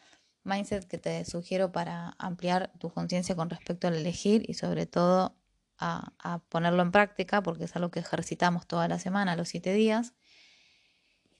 Mindset 0.44 0.86
que 0.88 0.98
te 0.98 1.24
sugiero 1.24 1.72
para 1.72 2.16
ampliar 2.18 2.72
tu 2.80 2.90
conciencia 2.90 3.36
con 3.36 3.50
respecto 3.50 3.88
al 3.88 3.96
elegir 3.96 4.44
y 4.50 4.56
sobre 4.56 4.88
todo 4.88 5.38
a, 5.78 6.14
a, 6.20 6.40
ponerlo 6.40 6.82
en 6.82 6.92
práctica 6.92 7.42
porque 7.44 7.66
es 7.66 7.76
algo 7.76 7.92
que 7.92 8.00
ejercitamos 8.00 8.68
toda 8.68 8.88
la 8.88 9.00
semana, 9.00 9.36
los 9.36 9.50
siete 9.50 9.74
días 9.74 10.14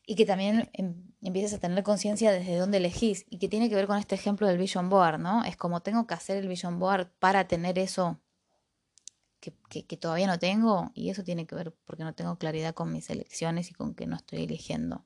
y 0.06 0.16
que 0.16 0.26
también 0.26 0.70
em, 0.74 1.12
empieces 1.22 1.54
a 1.54 1.60
tener 1.60 1.84
conciencia 1.84 2.32
desde 2.32 2.58
dónde 2.58 2.78
elegís 2.78 3.26
y 3.30 3.38
que 3.38 3.48
tiene 3.48 3.70
que 3.70 3.76
ver 3.76 3.88
con 3.88 3.98
este 3.98 4.16
ejemplo 4.16 4.48
del 4.48 4.58
vision 4.58 4.90
board, 4.90 5.20
¿no? 5.20 5.44
Es 5.44 5.56
como 5.56 5.82
tengo 5.82 6.08
que 6.08 6.14
hacer 6.14 6.38
el 6.38 6.48
vision 6.48 6.80
board 6.80 7.08
para 7.20 7.48
tener 7.48 7.78
eso 7.78 8.20
que, 9.40 9.54
que, 9.70 9.98
todavía 9.98 10.28
no 10.28 10.38
tengo 10.38 10.92
y 10.94 11.10
eso 11.10 11.24
tiene 11.24 11.48
que 11.48 11.56
ver 11.56 11.74
porque 11.86 12.04
no 12.04 12.14
tengo 12.14 12.38
claridad 12.38 12.76
con 12.76 12.92
mis 12.92 13.10
elecciones 13.10 13.72
y 13.72 13.74
con 13.74 13.96
que 13.96 14.06
no 14.06 14.16
estoy 14.16 14.44
eligiendo. 14.44 15.06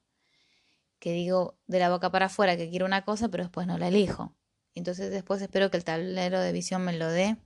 Que 0.99 1.13
digo 1.13 1.57
de 1.67 1.79
la 1.79 1.89
boca 1.89 2.11
para 2.11 2.25
afuera 2.25 2.57
que 2.57 2.69
quiero 2.69 2.85
una 2.85 3.05
cosa 3.05 3.29
pero 3.29 3.43
después 3.43 3.67
no 3.67 3.77
la 3.77 3.87
elijo. 3.87 4.35
Entonces 4.73 5.09
después 5.09 5.41
espero 5.41 5.71
que 5.71 5.77
el 5.77 5.85
tablero 5.85 6.39
de 6.41 6.51
visión 6.51 6.83
me 6.83 6.93
lo 6.93 7.09
dé. 7.09 7.37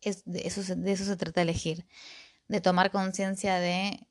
Es, 0.00 0.24
de, 0.24 0.46
eso, 0.46 0.62
de 0.74 0.92
eso 0.92 1.04
se 1.04 1.16
trata 1.16 1.42
elegir, 1.42 1.86
de 2.46 2.60
tomar 2.60 2.90
conciencia 2.90 3.56
de 3.56 4.07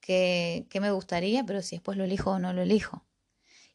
que, 0.00 0.66
me 0.80 0.90
gustaría, 0.90 1.44
pero 1.44 1.62
si 1.62 1.76
después 1.76 1.96
lo 1.98 2.04
elijo 2.04 2.32
o 2.32 2.38
no 2.38 2.52
lo 2.52 2.62
elijo. 2.62 3.04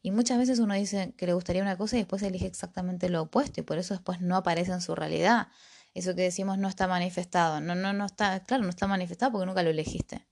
Y 0.02 0.10
muchas 0.12 0.38
veces 0.38 0.58
uno 0.58 0.74
dice 0.74 1.14
que 1.16 1.26
le 1.26 1.34
gustaría 1.34 1.62
una 1.62 1.76
cosa 1.76 1.96
y 1.96 2.00
después 2.00 2.22
elige 2.22 2.46
exactamente 2.46 3.08
lo 3.10 3.22
opuesto 3.22 3.60
y 3.60 3.64
por 3.64 3.78
eso 3.78 3.94
después 3.94 4.20
no 4.20 4.36
aparece 4.36 4.72
en 4.72 4.80
su 4.80 4.94
realidad. 4.94 5.48
Eso 5.94 6.14
que 6.14 6.22
decimos 6.22 6.58
no 6.58 6.68
está 6.68 6.88
manifestado. 6.88 7.60
No, 7.60 7.74
no, 7.74 7.92
no 7.92 8.06
está, 8.06 8.44
claro, 8.44 8.62
no 8.62 8.70
está 8.70 8.86
manifestado 8.86 9.32
porque 9.32 9.46
nunca 9.46 9.62
lo 9.62 9.70
elegiste. 9.70 10.26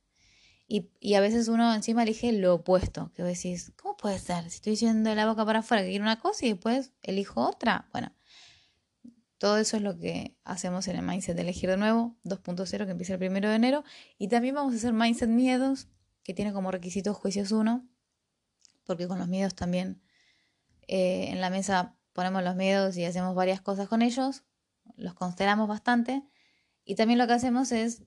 Y, 0.66 0.90
y 1.00 1.14
a 1.14 1.20
veces 1.20 1.48
uno 1.48 1.74
encima 1.74 2.02
elige 2.02 2.32
lo 2.32 2.56
opuesto, 2.56 3.10
que 3.14 3.22
decís, 3.22 3.72
¿cómo 3.76 3.96
puede 3.96 4.18
ser? 4.18 4.44
Si 4.44 4.56
estoy 4.56 4.72
diciendo 4.72 5.10
de 5.10 5.16
la 5.16 5.26
boca 5.26 5.44
para 5.44 5.60
afuera 5.60 5.82
que 5.82 5.90
quiero 5.90 6.04
una 6.04 6.18
cosa 6.20 6.46
y 6.46 6.50
después 6.50 6.92
elijo 7.02 7.46
otra. 7.46 7.88
Bueno, 7.92 8.12
todo 9.38 9.58
eso 9.58 9.76
es 9.76 9.82
lo 9.82 9.96
que 9.98 10.36
hacemos 10.44 10.88
en 10.88 10.96
el 10.96 11.02
Mindset 11.02 11.36
de 11.36 11.42
elegir 11.42 11.70
de 11.70 11.76
nuevo, 11.76 12.16
2.0 12.24 12.84
que 12.84 12.90
empieza 12.90 13.12
el 13.12 13.20
primero 13.20 13.48
de 13.48 13.54
enero. 13.54 13.84
Y 14.18 14.28
también 14.28 14.56
vamos 14.56 14.74
a 14.74 14.76
hacer 14.76 14.92
Mindset 14.92 15.28
Miedos, 15.28 15.86
que 16.24 16.34
tiene 16.34 16.52
como 16.52 16.72
requisito 16.72 17.14
juicios 17.14 17.52
1, 17.52 17.88
porque 18.84 19.06
con 19.06 19.20
los 19.20 19.28
miedos 19.28 19.54
también 19.54 20.02
eh, 20.88 21.28
en 21.30 21.40
la 21.40 21.50
mesa 21.50 21.96
ponemos 22.12 22.42
los 22.42 22.56
miedos 22.56 22.96
y 22.96 23.04
hacemos 23.04 23.36
varias 23.36 23.60
cosas 23.60 23.88
con 23.88 24.02
ellos, 24.02 24.42
los 24.96 25.14
consideramos 25.14 25.68
bastante. 25.68 26.24
Y 26.84 26.96
también 26.96 27.18
lo 27.18 27.28
que 27.28 27.34
hacemos 27.34 27.70
es 27.70 28.02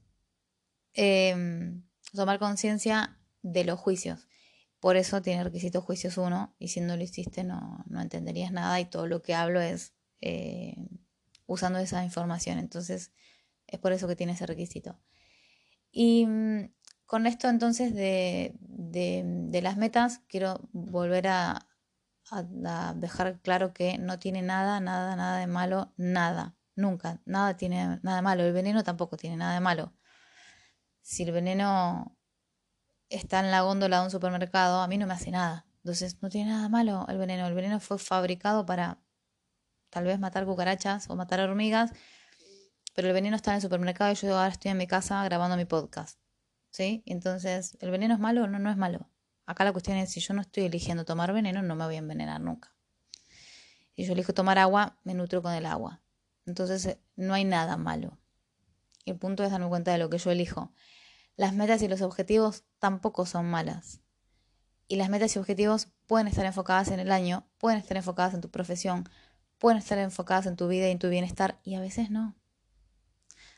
em, 0.94 1.84
tomar 2.14 2.40
conciencia 2.40 3.18
de 3.42 3.64
los 3.64 3.80
juicios. 3.80 4.28
Por 4.82 4.98
eso 4.98 5.22
tiene 5.22 5.44
requisito 5.46 5.82
juicios 5.82 6.18
1 6.18 6.56
y 6.60 6.68
si 6.70 6.82
no 6.82 6.98
lo 6.98 7.04
hiciste 7.04 7.44
no, 7.46 7.86
no 7.88 8.02
entenderías 8.02 8.52
nada 8.52 8.80
y 8.82 8.86
todo 8.86 9.08
lo 9.08 9.22
que 9.22 9.34
hablo 9.34 9.62
es... 9.62 9.94
Eh, 10.20 10.76
usando 11.46 11.80
esa 11.80 12.04
información. 12.04 12.60
Entonces, 12.60 13.12
es 13.68 13.80
por 13.80 13.94
eso 13.94 14.08
que 14.08 14.16
tiene 14.16 14.34
ese 14.34 14.46
requisito. 14.46 15.00
Y 15.92 16.26
mm, 16.26 16.74
con 17.06 17.28
esto 17.28 17.50
entonces 17.50 17.94
de, 17.94 18.56
de, 18.60 19.62
las 19.62 19.78
metas, 19.78 20.22
quiero 20.28 20.70
volver 20.72 21.28
a, 21.28 21.68
a, 22.32 22.94
dejar 22.96 23.42
claro 23.42 23.74
que 23.74 23.98
no 23.98 24.20
tiene 24.20 24.42
nada, 24.42 24.80
nada, 24.80 25.16
nada 25.16 25.40
de 25.40 25.48
malo, 25.48 25.94
nada, 25.98 26.56
nunca, 26.76 27.22
nada 27.26 27.58
tiene 27.58 28.00
nada 28.02 28.18
de 28.18 28.22
malo. 28.22 28.44
El 28.44 28.54
veneno 28.54 28.84
tampoco 28.84 29.18
tiene 29.18 29.38
nada 29.38 29.54
de 29.54 29.60
malo. 29.60 29.94
Si 31.02 31.24
el 31.24 31.32
veneno 31.32 32.18
está 33.10 33.42
en 33.42 33.52
la 33.52 33.62
góndola 33.62 34.00
de 34.00 34.06
un 34.06 34.12
supermercado, 34.12 34.82
a 34.82 34.88
mí 34.88 34.98
no 34.98 35.08
me 35.08 35.14
hace 35.14 35.32
nada. 35.32 35.66
Entonces 35.84 36.22
no 36.22 36.30
tiene 36.30 36.52
nada 36.52 36.64
de 36.64 36.70
malo 36.70 37.06
el 37.10 37.18
veneno. 37.18 37.48
El 37.48 37.54
veneno 37.54 37.80
fue 37.80 37.98
fabricado 37.98 38.66
para 38.66 39.00
tal 39.92 40.06
vez 40.06 40.20
matar 40.20 40.46
cucarachas 40.46 41.08
o 41.10 41.16
matar 41.16 41.40
hormigas, 41.42 41.92
pero 42.96 43.08
el 43.10 43.14
veneno 43.14 43.36
está 43.36 43.52
en 43.52 43.58
el 43.58 43.62
supermercado 43.62 44.12
y 44.12 44.16
yo 44.16 44.36
ahora 44.36 44.52
estoy 44.52 44.72
en 44.72 44.78
mi 44.78 44.88
casa 44.88 45.24
grabando 45.24 45.56
mi 45.56 45.66
podcast. 45.66 46.20
¿Sí? 46.72 47.04
Entonces, 47.06 47.78
¿el 47.82 47.92
veneno 47.92 48.14
es 48.14 48.20
malo 48.20 48.44
o 48.44 48.48
no? 48.48 48.58
No 48.58 48.72
es 48.72 48.78
malo. 48.78 49.10
Acá 49.46 49.66
la 49.66 49.74
cuestión 49.74 49.98
es, 49.98 50.10
si 50.10 50.22
yo 50.22 50.34
no 50.34 50.42
estoy 50.42 50.64
eligiendo 50.64 51.04
tomar 51.04 51.34
veneno, 51.34 51.62
no 51.62 51.76
me 51.76 51.86
voy 51.86 51.96
a 51.96 52.00
envenenar 52.00 52.40
nunca. 52.40 52.74
Si 53.96 54.06
yo 54.06 54.14
elijo 54.14 54.34
tomar 54.34 54.58
agua, 54.58 54.98
me 55.04 55.14
nutro 55.14 55.42
con 55.42 55.54
el 55.54 55.66
agua. 55.66 56.02
Entonces, 56.46 56.86
eh, 56.86 57.02
no 57.16 57.34
hay 57.34 57.44
nada 57.44 57.76
malo. 57.76 58.18
El 59.06 59.18
punto 59.18 59.44
es 59.44 59.52
darme 59.52 59.68
cuenta 59.68 59.92
de 59.92 59.98
lo 59.98 60.10
que 60.10 60.18
yo 60.18 60.32
elijo. 60.32 60.72
Las 61.36 61.54
metas 61.54 61.82
y 61.82 61.88
los 61.88 62.02
objetivos 62.02 62.64
tampoco 62.80 63.26
son 63.26 63.46
malas. 63.50 64.00
Y 64.88 64.96
las 64.96 65.10
metas 65.10 65.36
y 65.36 65.40
objetivos 65.40 65.88
pueden 66.08 66.28
estar 66.28 66.46
enfocadas 66.46 66.90
en 66.90 67.00
el 67.00 67.12
año, 67.12 67.48
pueden 67.58 67.80
estar 67.80 67.98
enfocadas 67.98 68.34
en 68.34 68.42
tu 68.42 68.50
profesión, 68.50 69.10
pueden 69.62 69.78
estar 69.78 70.00
enfocadas 70.00 70.48
en 70.48 70.56
tu 70.56 70.68
vida 70.68 70.88
y 70.88 70.92
en 70.92 70.98
tu 70.98 71.08
bienestar 71.08 71.60
y 71.64 71.76
a 71.76 71.80
veces 71.80 72.10
no. 72.10 72.36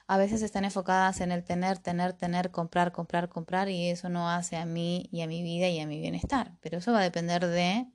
A 0.05 0.17
veces 0.17 0.41
están 0.41 0.65
enfocadas 0.65 1.21
en 1.21 1.31
el 1.31 1.45
tener, 1.45 1.79
tener, 1.79 2.11
tener, 2.11 2.51
comprar, 2.51 2.91
comprar, 2.91 3.29
comprar 3.29 3.69
y 3.69 3.87
eso 3.87 4.09
no 4.09 4.29
hace 4.29 4.57
a 4.57 4.65
mí 4.65 5.07
y 5.13 5.21
a 5.21 5.27
mi 5.27 5.43
vida 5.43 5.69
y 5.69 5.79
a 5.79 5.87
mi 5.87 6.01
bienestar. 6.01 6.57
Pero 6.59 6.79
eso 6.79 6.91
va 6.91 6.99
a 6.99 7.03
depender 7.03 7.47
de, 7.47 7.87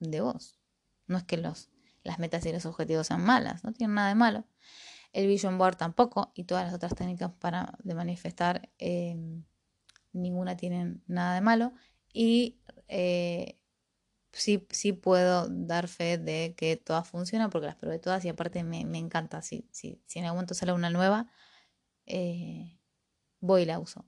de 0.00 0.20
vos. 0.20 0.60
No 1.06 1.16
es 1.16 1.24
que 1.24 1.38
los, 1.38 1.70
las 2.04 2.18
metas 2.18 2.44
y 2.44 2.52
los 2.52 2.66
objetivos 2.66 3.06
sean 3.06 3.24
malas, 3.24 3.64
no 3.64 3.72
tienen 3.72 3.94
nada 3.94 4.10
de 4.10 4.16
malo. 4.16 4.44
El 5.14 5.26
vision 5.26 5.56
board 5.56 5.76
tampoco 5.76 6.32
y 6.34 6.44
todas 6.44 6.66
las 6.66 6.74
otras 6.74 6.94
técnicas 6.94 7.32
para 7.32 7.72
de 7.82 7.94
manifestar 7.94 8.68
eh, 8.78 9.16
ninguna 10.12 10.58
tienen 10.58 11.02
nada 11.06 11.36
de 11.36 11.40
malo 11.40 11.72
y 12.12 12.60
eh, 12.86 13.59
sí, 14.32 14.66
sí 14.70 14.92
puedo 14.92 15.48
dar 15.48 15.88
fe 15.88 16.18
de 16.18 16.54
que 16.56 16.76
todas 16.76 17.08
funcionan 17.08 17.50
porque 17.50 17.66
las 17.66 17.76
probé 17.76 17.98
todas 17.98 18.24
y 18.24 18.28
aparte 18.28 18.62
me, 18.64 18.80
encanta. 18.98 19.42
Si, 19.42 19.68
si, 19.72 20.00
si 20.06 20.18
en 20.18 20.26
algún 20.26 20.38
momento 20.38 20.54
sale 20.54 20.72
una 20.72 20.90
nueva, 20.90 21.26
eh, 22.06 22.78
voy 23.40 23.62
y 23.62 23.64
la 23.66 23.78
uso. 23.78 24.06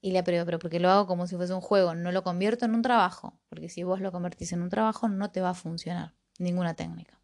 Y 0.00 0.12
la 0.12 0.24
pruebo, 0.24 0.46
pero 0.46 0.58
porque 0.58 0.80
lo 0.80 0.90
hago 0.90 1.06
como 1.06 1.26
si 1.26 1.36
fuese 1.36 1.54
un 1.54 1.60
juego, 1.60 1.94
no 1.94 2.12
lo 2.12 2.22
convierto 2.22 2.64
en 2.64 2.74
un 2.74 2.82
trabajo, 2.82 3.40
porque 3.48 3.68
si 3.68 3.82
vos 3.82 4.00
lo 4.00 4.12
convertís 4.12 4.52
en 4.52 4.62
un 4.62 4.68
trabajo 4.68 5.08
no 5.08 5.30
te 5.32 5.40
va 5.40 5.50
a 5.50 5.54
funcionar 5.54 6.14
ninguna 6.38 6.74
técnica. 6.74 7.20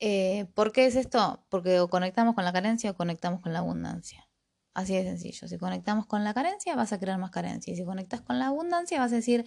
Eh, 0.00 0.46
¿Por 0.54 0.72
qué 0.72 0.86
es 0.86 0.96
esto? 0.96 1.44
Porque 1.50 1.80
o 1.80 1.88
conectamos 1.88 2.34
con 2.34 2.44
la 2.44 2.52
carencia 2.52 2.90
o 2.90 2.96
conectamos 2.96 3.40
con 3.40 3.52
la 3.52 3.60
abundancia. 3.60 4.29
Así 4.72 4.94
de 4.94 5.02
sencillo. 5.02 5.48
Si 5.48 5.58
conectamos 5.58 6.06
con 6.06 6.22
la 6.22 6.32
carencia, 6.32 6.76
vas 6.76 6.92
a 6.92 7.00
crear 7.00 7.18
más 7.18 7.30
carencia. 7.30 7.72
Y 7.72 7.76
si 7.76 7.84
conectas 7.84 8.20
con 8.20 8.38
la 8.38 8.46
abundancia, 8.46 9.00
vas 9.00 9.12
a 9.12 9.16
decir, 9.16 9.44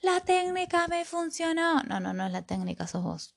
la 0.00 0.20
técnica 0.20 0.86
me 0.88 1.04
funcionó. 1.04 1.82
No, 1.82 1.98
no, 1.98 2.12
no 2.12 2.26
es 2.26 2.32
la 2.32 2.42
técnica, 2.42 2.86
sos 2.86 3.02
vos. 3.02 3.36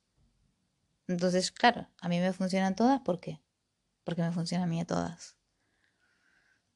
Entonces, 1.08 1.52
claro, 1.52 1.88
a 2.02 2.08
mí 2.08 2.20
me 2.20 2.34
funcionan 2.34 2.76
todas. 2.76 3.02
¿Por 3.02 3.20
qué? 3.20 3.42
Porque 4.04 4.22
me 4.22 4.32
funcionan 4.32 4.68
a 4.68 4.70
mí 4.70 4.84
todas. 4.86 5.36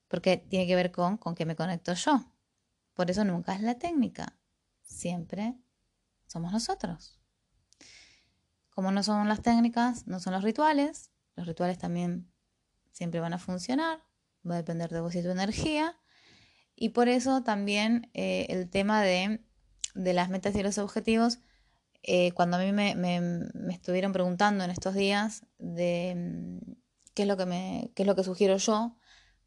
Porque 0.07 0.37
tiene 0.37 0.65
que 0.65 0.75
ver 0.75 0.91
con, 0.91 1.17
con 1.17 1.35
que 1.35 1.45
me 1.45 1.55
conecto 1.55 1.93
yo. 1.93 2.25
Por 2.93 3.11
eso 3.11 3.23
nunca 3.23 3.53
es 3.53 3.61
la 3.61 3.77
técnica. 3.77 4.37
Siempre 4.81 5.55
somos 6.25 6.51
nosotros. 6.51 7.19
Como 8.69 8.91
no 8.91 9.03
son 9.03 9.27
las 9.27 9.41
técnicas, 9.41 10.07
no 10.07 10.19
son 10.19 10.33
los 10.33 10.43
rituales, 10.43 11.11
los 11.35 11.47
rituales 11.47 11.77
también 11.77 12.31
siempre 12.91 13.19
van 13.19 13.33
a 13.33 13.39
funcionar, 13.39 14.03
va 14.49 14.55
a 14.55 14.57
depender 14.57 14.89
de 14.89 15.01
vos 15.01 15.15
y 15.15 15.21
tu 15.21 15.29
energía. 15.29 15.97
Y 16.75 16.89
por 16.89 17.07
eso 17.07 17.43
también 17.43 18.09
eh, 18.13 18.45
el 18.49 18.69
tema 18.69 19.01
de, 19.01 19.41
las 19.95 20.29
metas 20.29 20.55
y 20.55 20.63
los 20.63 20.77
objetivos, 20.77 21.39
eh, 22.03 22.31
cuando 22.33 22.57
a 22.57 22.59
mí 22.59 22.71
me, 22.71 23.49
estuvieron 23.71 24.13
preguntando 24.13 24.63
en 24.63 24.69
estos 24.69 24.93
días 24.93 25.45
de 25.57 26.13
mm, 26.15 26.71
qué 27.15 27.23
es 27.23 27.27
lo 27.27 27.35
que, 27.35 27.45
me, 27.45 27.91
qué 27.95 28.03
es 28.03 28.07
lo 28.07 28.15
que 28.15 28.23
sugiero 28.23 28.57
yo 28.57 28.95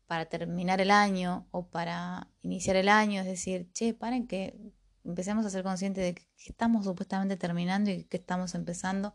para 0.06 0.26
terminar 0.26 0.80
el 0.80 0.90
año 0.90 1.46
o 1.52 1.68
para 1.68 2.28
iniciar 2.42 2.74
el 2.74 2.88
año, 2.88 3.20
es 3.20 3.26
decir, 3.28 3.70
che, 3.72 3.94
paren 3.94 4.26
que 4.26 4.58
empecemos 5.04 5.46
a 5.46 5.50
ser 5.50 5.62
conscientes 5.62 6.02
de 6.02 6.14
que 6.14 6.26
estamos 6.46 6.84
supuestamente 6.84 7.36
terminando 7.36 7.90
y 7.90 8.04
que 8.04 8.16
estamos 8.16 8.56
empezando 8.56 9.14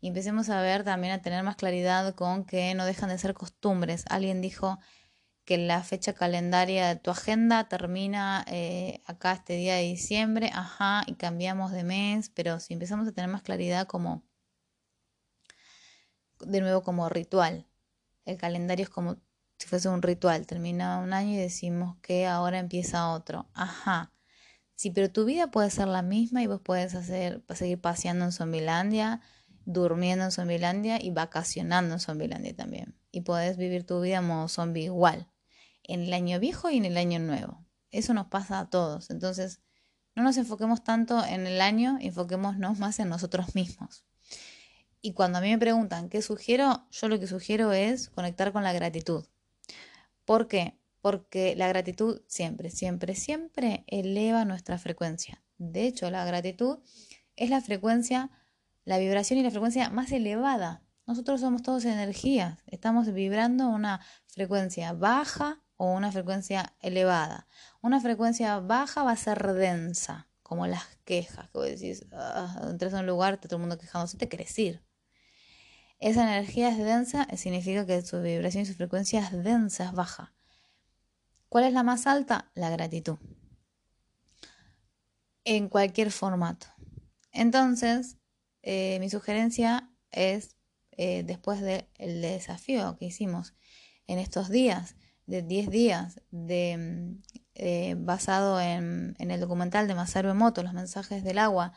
y 0.00 0.08
empecemos 0.08 0.48
a 0.48 0.60
ver 0.60 0.84
también 0.84 1.12
a 1.14 1.20
tener 1.20 1.42
más 1.42 1.56
claridad 1.56 2.14
con 2.14 2.44
que 2.44 2.74
no 2.74 2.84
dejan 2.84 3.08
de 3.08 3.18
ser 3.18 3.34
costumbres. 3.34 4.04
Alguien 4.08 4.40
dijo 4.40 4.78
que 5.46 5.56
la 5.56 5.82
fecha 5.82 6.12
calendaria 6.12 6.88
de 6.88 6.96
tu 6.96 7.10
agenda 7.10 7.68
termina 7.68 8.44
eh, 8.48 9.00
acá 9.06 9.32
este 9.32 9.54
día 9.54 9.76
de 9.76 9.84
diciembre, 9.84 10.50
ajá, 10.52 11.02
y 11.06 11.14
cambiamos 11.14 11.72
de 11.72 11.84
mes, 11.84 12.28
pero 12.28 12.60
si 12.60 12.74
empezamos 12.74 13.08
a 13.08 13.12
tener 13.12 13.30
más 13.30 13.42
claridad 13.42 13.86
como, 13.86 14.22
de 16.40 16.60
nuevo 16.60 16.82
como 16.82 17.08
ritual, 17.08 17.66
el 18.26 18.36
calendario 18.36 18.82
es 18.82 18.90
como 18.90 19.16
si 19.58 19.68
fuese 19.68 19.88
un 19.88 20.02
ritual, 20.02 20.46
termina 20.46 20.98
un 20.98 21.14
año 21.14 21.32
y 21.32 21.36
decimos 21.36 21.96
que 22.02 22.26
ahora 22.26 22.58
empieza 22.58 23.08
otro, 23.10 23.48
ajá, 23.54 24.12
Sí, 24.76 24.90
pero 24.90 25.10
tu 25.10 25.24
vida 25.24 25.50
puede 25.50 25.70
ser 25.70 25.88
la 25.88 26.02
misma 26.02 26.42
y 26.42 26.46
vos 26.46 26.60
puedes 26.60 26.94
hacer, 26.94 27.42
seguir 27.54 27.80
paseando 27.80 28.26
en 28.26 28.32
Zombilandia, 28.32 29.22
durmiendo 29.64 30.26
en 30.26 30.30
Zombilandia 30.30 31.02
y 31.02 31.10
vacacionando 31.10 31.94
en 31.94 32.00
Zombilandia 32.00 32.54
también. 32.54 32.94
Y 33.10 33.22
podés 33.22 33.56
vivir 33.56 33.86
tu 33.86 34.02
vida 34.02 34.20
modo 34.20 34.48
zombie 34.48 34.84
igual, 34.84 35.30
en 35.86 36.02
el 36.02 36.12
año 36.12 36.38
viejo 36.40 36.70
y 36.70 36.76
en 36.76 36.84
el 36.84 36.96
año 36.96 37.18
nuevo. 37.18 37.64
Eso 37.90 38.14
nos 38.14 38.26
pasa 38.26 38.58
a 38.58 38.70
todos. 38.70 39.10
Entonces, 39.10 39.60
no 40.14 40.22
nos 40.22 40.36
enfoquemos 40.36 40.84
tanto 40.84 41.24
en 41.24 41.46
el 41.46 41.60
año, 41.60 41.98
enfoquémonos 42.00 42.78
más 42.78 42.98
en 42.98 43.08
nosotros 43.08 43.54
mismos. 43.54 44.04
Y 45.00 45.12
cuando 45.12 45.38
a 45.38 45.40
mí 45.40 45.50
me 45.50 45.58
preguntan 45.58 46.08
qué 46.08 46.22
sugiero, 46.22 46.86
yo 46.90 47.08
lo 47.08 47.20
que 47.20 47.26
sugiero 47.26 47.72
es 47.72 48.08
conectar 48.10 48.52
con 48.52 48.64
la 48.64 48.72
gratitud. 48.72 49.24
¿Por 50.24 50.48
qué? 50.48 50.78
porque 51.06 51.54
la 51.54 51.68
gratitud 51.68 52.22
siempre, 52.26 52.68
siempre, 52.68 53.14
siempre 53.14 53.84
eleva 53.86 54.44
nuestra 54.44 54.76
frecuencia. 54.76 55.40
De 55.56 55.86
hecho, 55.86 56.10
la 56.10 56.24
gratitud 56.24 56.80
es 57.36 57.48
la 57.48 57.60
frecuencia, 57.60 58.32
la 58.84 58.98
vibración 58.98 59.38
y 59.38 59.44
la 59.44 59.52
frecuencia 59.52 59.88
más 59.88 60.10
elevada. 60.10 60.82
Nosotros 61.06 61.42
somos 61.42 61.62
todos 61.62 61.84
energías, 61.84 62.58
estamos 62.66 63.12
vibrando 63.12 63.68
una 63.68 64.00
frecuencia 64.26 64.94
baja 64.94 65.62
o 65.76 65.92
una 65.92 66.12
frecuencia 66.12 66.74
elevada. 66.80 67.46
Una 67.80 68.00
frecuencia 68.00 68.58
baja 68.60 69.02
va 69.02 69.12
a 69.12 69.16
ser 69.16 69.52
densa, 69.52 70.28
como 70.42 70.66
las 70.66 70.84
quejas, 71.04 71.48
que 71.50 71.58
vos 71.58 71.66
decís, 71.66 72.06
ah, 72.12 72.68
entras 72.70 72.94
a 72.94 73.00
un 73.00 73.06
lugar, 73.06 73.38
todo 73.38 73.56
el 73.56 73.60
mundo 73.60 73.78
quejándose, 73.78 74.16
te 74.16 74.28
querés 74.28 74.58
ir. 74.58 74.82
Esa 75.98 76.22
energía 76.22 76.68
es 76.68 76.78
densa, 76.78 77.26
significa 77.36 77.86
que 77.86 78.02
su 78.02 78.20
vibración 78.20 78.62
y 78.62 78.66
su 78.66 78.74
frecuencia 78.74 79.20
es 79.20 79.44
densa, 79.44 79.86
es 79.86 79.92
baja. 79.92 80.34
¿Cuál 81.48 81.64
es 81.64 81.72
la 81.72 81.82
más 81.82 82.06
alta? 82.06 82.50
La 82.54 82.70
gratitud. 82.70 83.18
En 85.44 85.68
cualquier 85.68 86.10
formato. 86.10 86.66
Entonces, 87.32 88.16
eh, 88.62 88.98
mi 89.00 89.08
sugerencia 89.08 89.90
es, 90.10 90.56
eh, 90.92 91.22
después 91.24 91.60
del 91.60 91.86
desafío 91.96 92.96
que 92.98 93.06
hicimos 93.06 93.54
en 94.06 94.18
estos 94.18 94.48
días, 94.48 94.96
de 95.26 95.42
10 95.42 95.70
días, 95.70 96.20
de, 96.30 97.16
eh, 97.54 97.94
basado 97.98 98.60
en, 98.60 99.16
el 99.18 99.40
documental 99.40 99.88
de 99.88 99.94
Masaru 99.94 100.30
Emoto, 100.30 100.62
Los 100.62 100.72
mensajes 100.72 101.24
del 101.24 101.38
agua, 101.38 101.72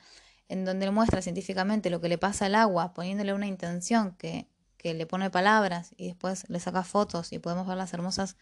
en 0.48 0.66
donde 0.66 0.86
él 0.86 0.92
muestra 0.92 1.22
científicamente 1.22 1.90
lo 1.90 2.02
que 2.02 2.10
le 2.10 2.18
pasa 2.18 2.48
al 2.48 2.56
agua, 2.56 2.94
poniéndole 2.94 3.34
una 3.34 3.48
intención 3.48 4.16
que, 4.18 4.48
que 4.78 4.94
le 4.94 5.06
pone 5.06 5.30
palabras 5.30 5.94
y 5.98 6.08
después 6.08 6.50
le 6.50 6.60
saca 6.60 6.84
fotos 6.84 7.32
y 7.34 7.40
podemos 7.40 7.68
ver 7.68 7.78
las 7.78 7.94
hermosas 7.94 8.38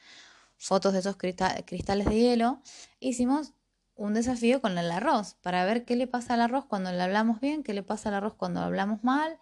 fotos 0.58 0.94
de 0.94 1.00
esos 1.00 1.18
cristales 1.18 2.06
de 2.06 2.16
hielo, 2.16 2.62
hicimos 3.00 3.54
un 3.96 4.14
desafío 4.14 4.62
con 4.62 4.78
el 4.78 4.92
arroz 4.92 5.36
para 5.42 5.66
ver 5.66 5.86
qué 5.86 5.96
le 5.96 6.08
pasa 6.08 6.36
al 6.36 6.42
arroz 6.42 6.66
cuando 6.66 6.92
le 6.92 7.02
hablamos 7.02 7.40
bien, 7.42 7.64
qué 7.64 7.74
le 7.74 7.84
pasa 7.84 8.10
al 8.10 8.16
arroz 8.16 8.36
cuando 8.36 8.62
hablamos 8.62 9.04
mal. 9.04 9.40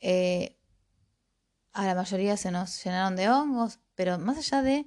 Eh, 0.00 0.58
a 1.72 1.86
la 1.86 1.94
mayoría 1.94 2.36
se 2.36 2.50
nos 2.50 2.84
llenaron 2.84 3.16
de 3.16 3.30
hongos, 3.30 3.80
pero 3.94 4.18
más 4.18 4.38
allá 4.38 4.62
de 4.62 4.86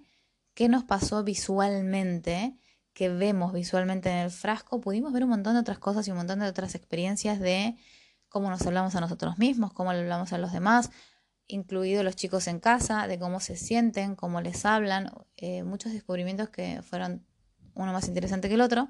qué 0.54 0.70
nos 0.70 0.84
pasó 0.84 1.24
visualmente, 1.24 2.58
que 2.94 3.10
vemos 3.10 3.54
visualmente 3.54 4.10
en 4.10 4.18
el 4.18 4.32
frasco, 4.32 4.80
pudimos 4.80 5.12
ver 5.12 5.24
un 5.24 5.30
montón 5.32 5.54
de 5.54 5.60
otras 5.60 5.80
cosas 5.80 6.08
y 6.08 6.12
un 6.12 6.18
montón 6.18 6.40
de 6.40 6.48
otras 6.48 6.76
experiencias 6.76 7.40
de 7.40 7.76
cómo 8.30 8.50
nos 8.50 8.66
hablamos 8.66 8.96
a 8.96 9.02
nosotros 9.02 9.38
mismos, 9.38 9.74
cómo 9.74 9.92
le 9.94 10.00
hablamos 10.00 10.34
a 10.34 10.38
los 10.38 10.52
demás, 10.52 10.92
incluido 11.48 12.04
los 12.04 12.16
chicos 12.16 12.48
en 12.48 12.60
casa, 12.60 13.08
de 13.08 13.20
cómo 13.20 13.40
se 13.40 13.56
sienten, 13.58 14.16
cómo 14.16 14.42
les 14.42 14.66
hablan, 14.66 15.12
eh, 15.38 15.64
muchos 15.64 15.92
descubrimientos 15.92 16.50
que 16.50 16.82
fueron 16.82 17.26
uno 17.74 17.94
más 17.94 18.08
interesante 18.08 18.48
que 18.48 18.56
el 18.56 18.62
otro. 18.62 18.90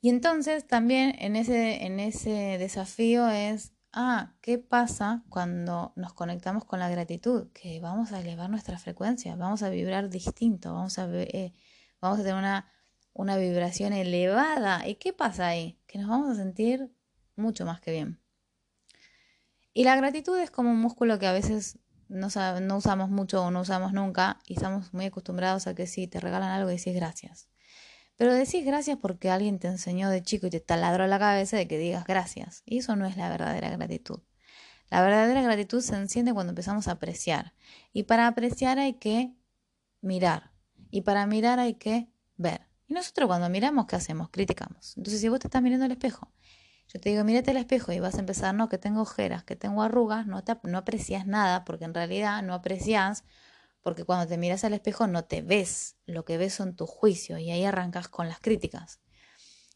Y 0.00 0.10
entonces 0.10 0.66
también 0.66 1.16
en 1.18 1.36
ese, 1.36 1.84
en 1.84 2.00
ese 2.00 2.58
desafío 2.58 3.28
es, 3.28 3.72
ah, 3.96 4.34
¿qué 4.42 4.58
pasa 4.58 5.24
cuando 5.30 5.92
nos 5.96 6.12
conectamos 6.12 6.64
con 6.64 6.78
la 6.78 6.88
gratitud? 6.88 7.48
Que 7.52 7.80
vamos 7.80 8.12
a 8.12 8.20
elevar 8.20 8.50
nuestra 8.50 8.78
frecuencia, 8.78 9.34
vamos 9.34 9.62
a 9.62 9.70
vibrar 9.70 10.10
distinto, 10.10 10.74
vamos 10.74 10.98
a, 10.98 11.08
eh, 11.12 11.54
vamos 12.00 12.20
a 12.20 12.22
tener 12.22 12.36
una, 13.14 13.36
vibración 13.38 13.94
elevada. 13.94 14.86
¿Y 14.86 14.96
qué 14.96 15.12
pasa 15.12 15.48
ahí? 15.48 15.80
Que 15.86 15.98
nos 15.98 16.08
vamos 16.08 16.30
a 16.30 16.34
sentir 16.36 16.92
mucho 17.34 17.64
más 17.64 17.80
que 17.80 17.90
bien. 17.90 18.20
Y 19.72 19.84
la 19.84 19.96
gratitud 19.96 20.38
es 20.38 20.50
como 20.50 20.70
un 20.70 20.78
músculo 20.78 21.18
que 21.18 21.26
a 21.26 21.32
veces 21.32 21.78
no, 22.08 22.28
usamos 22.76 23.08
mucho 23.10 23.42
o 23.44 23.50
no 23.50 23.62
usamos 23.62 23.92
nunca 23.92 24.38
y 24.46 24.54
estamos 24.54 24.92
muy 24.92 25.06
acostumbrados 25.06 25.66
a 25.66 25.74
que 25.74 25.86
si 25.86 26.06
te 26.06 26.20
regalan 26.20 26.50
algo 26.50 26.68
decís 26.68 26.94
gracias. 26.94 27.48
Pero 28.16 28.34
decís 28.34 28.64
gracias 28.64 28.98
porque 29.00 29.30
alguien 29.30 29.58
te 29.58 29.68
enseñó 29.68 30.10
de 30.10 30.22
chico 30.22 30.46
y 30.46 30.50
te 30.50 30.60
taladró 30.60 31.06
la 31.06 31.18
cabeza 31.18 31.56
de 31.56 31.68
que 31.68 31.78
digas 31.78 32.04
gracias. 32.04 32.62
Y 32.64 32.78
eso 32.78 32.96
no 32.96 33.06
es 33.06 33.16
la 33.16 33.28
verdadera 33.28 33.70
gratitud. 33.70 34.20
La 34.90 35.02
verdadera 35.02 35.42
gratitud 35.42 35.80
se 35.80 35.96
enciende 35.96 36.32
cuando 36.32 36.50
empezamos 36.50 36.88
a 36.88 36.92
apreciar. 36.92 37.54
Y 37.92 38.04
para 38.04 38.26
apreciar 38.26 38.78
hay 38.78 38.94
que 38.94 39.34
mirar. 40.00 40.52
Y 40.90 41.02
para 41.02 41.26
mirar 41.26 41.58
hay 41.58 41.74
que 41.74 42.08
ver. 42.36 42.62
Y 42.88 42.94
nosotros 42.94 43.26
cuando 43.26 43.48
miramos, 43.50 43.86
¿qué 43.86 43.96
hacemos? 43.96 44.30
Criticamos. 44.30 44.96
Entonces, 44.96 45.20
si 45.20 45.28
vos 45.28 45.40
te 45.40 45.48
estás 45.48 45.62
mirando 45.62 45.84
al 45.84 45.92
espejo 45.92 46.32
yo 46.88 47.00
te 47.00 47.10
digo, 47.10 47.24
mírate 47.24 47.50
al 47.50 47.56
espejo 47.56 47.92
y 47.92 48.00
vas 48.00 48.14
a 48.14 48.20
empezar, 48.20 48.54
no, 48.54 48.68
que 48.68 48.78
tengo 48.78 49.02
ojeras, 49.02 49.42
que 49.42 49.56
tengo 49.56 49.82
arrugas, 49.82 50.26
no, 50.26 50.42
te, 50.44 50.56
no 50.62 50.78
aprecias 50.78 51.26
nada, 51.26 51.64
porque 51.64 51.84
en 51.84 51.94
realidad 51.94 52.42
no 52.42 52.54
aprecias, 52.54 53.24
porque 53.86 54.02
cuando 54.02 54.26
te 54.26 54.36
miras 54.36 54.64
al 54.64 54.74
espejo 54.74 55.06
no 55.06 55.26
te 55.26 55.42
ves, 55.42 55.94
lo 56.06 56.24
que 56.24 56.38
ves 56.38 56.52
son 56.52 56.74
tus 56.74 56.90
juicios 56.90 57.38
y 57.38 57.52
ahí 57.52 57.64
arrancas 57.64 58.08
con 58.08 58.26
las 58.26 58.40
críticas. 58.40 58.98